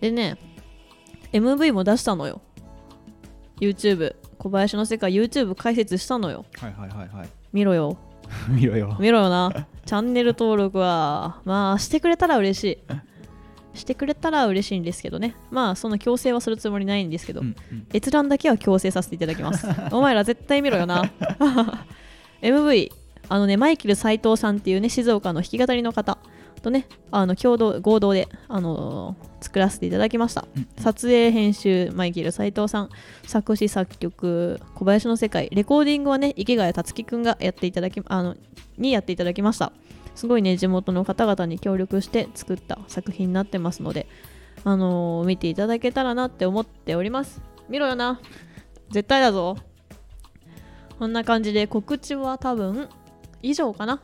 [0.00, 0.38] でね、
[1.32, 2.40] MV も出したのよ。
[3.60, 4.16] YouTube。
[4.38, 6.44] 小林の世界 YouTube 解説したのよ。
[6.58, 7.96] はいはいはいはい見ろよ。
[8.50, 9.68] 見ろよ見ろよな。
[9.84, 12.78] チャンネル登録は、まあ、してくれたら嬉しい。
[13.76, 15.36] してくれたら嬉しいんですけどね。
[15.50, 19.66] まあ、その強制はするつもりないんですけど、うんうん閲覧だけは強制させていただきます。
[19.92, 21.10] お前ら絶対見ろよな。
[22.42, 22.92] MV、
[23.28, 26.18] あのね、マイケル斎藤さんっていうね、静岡の弾き語りの方
[26.62, 30.44] とね、あの共同、合同で、あのー作らせていただきました。
[30.56, 32.90] うん撮影、編集、マイケル斎藤さん、
[33.24, 38.36] 作詞、作曲、小林の世界、レコーディングはね、池谷達樹くんがやっていただき、あの、
[38.76, 39.72] にやっていただきました。
[40.16, 44.08] すごいね、地元の方々に協力して作った作品になってますので、
[44.64, 47.40] あのー見ていただけたらなって思っております。
[47.68, 48.20] 見ろよな。
[48.90, 49.56] 絶対だぞ。
[50.98, 52.88] こんな感じで告知は多分
[53.42, 54.00] 以上かな。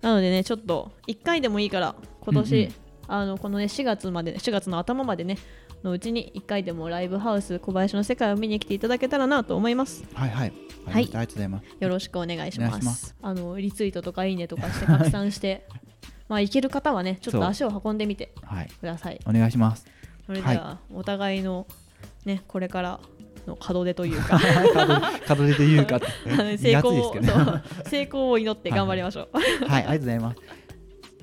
[0.00, 2.68] なのでね、ちょっと1回でもいいから、今年、
[3.12, 5.36] あのこのね、4月まで、4月の頭までね、
[5.84, 10.02] のうちに1回でもライブハウス小林の世界を見に来ていただけたらなと思います。
[10.14, 10.52] はいはい。
[10.86, 11.04] はい。
[11.04, 11.64] ありがとうございます。
[11.78, 13.14] よろしくお願いします。
[13.20, 15.66] あのリツイートとかいいねとかして拡散して、
[16.28, 18.68] まあ行ける方はね、ちょっと足を運んでみてはい。
[18.68, 19.20] ください。
[19.26, 19.84] お願いします。
[20.24, 21.66] それでは、お互いの
[22.24, 23.00] ね、これから
[23.46, 24.40] の門出というか、
[25.36, 26.00] 門出というか
[26.56, 27.14] 成功を
[27.84, 29.66] 成功を祈って頑張りましょう。
[29.68, 30.61] はい、ありがとうございます。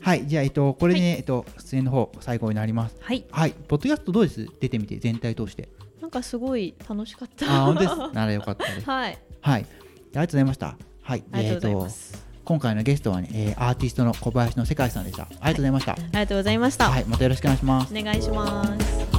[0.01, 2.95] はい、じゃあ、えっと、これでね、えっと、出演の方、最後になります。
[2.99, 4.47] はい、はい、ポッドキャストどうです？
[4.59, 5.69] 出てみて、全体通して。
[6.01, 7.45] なんかすごい楽しかった。
[7.63, 7.95] あ、本当です？
[8.13, 8.85] ならよかったです。
[8.89, 9.65] はい、はい、あり
[10.13, 10.77] がとうございました。
[11.01, 12.29] はい、ありがとうございえっと。
[12.45, 15.23] 今回のゲストはね、えーアーティストの小林の世界さんでした。
[15.23, 15.91] ありがとうございました。
[15.91, 16.89] ありがとうございました。
[16.89, 17.93] はい、またよろしくお願いします。
[17.93, 19.09] お願いします。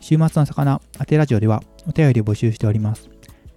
[0.00, 3.10] 週末の魚、当てラジオではお便りを募集しております。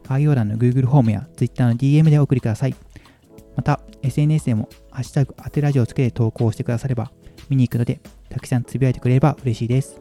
[0.08, 2.76] 概要欄の Google フォームや Twitter の DM でお送りください。
[3.58, 7.12] また、SNS でも、ハッシュタグ当てラジオをつけて投稿してくだされば、
[7.50, 8.00] 見に行くので、
[8.30, 10.00] たくさんつぶやいてくれれば嬉しいです。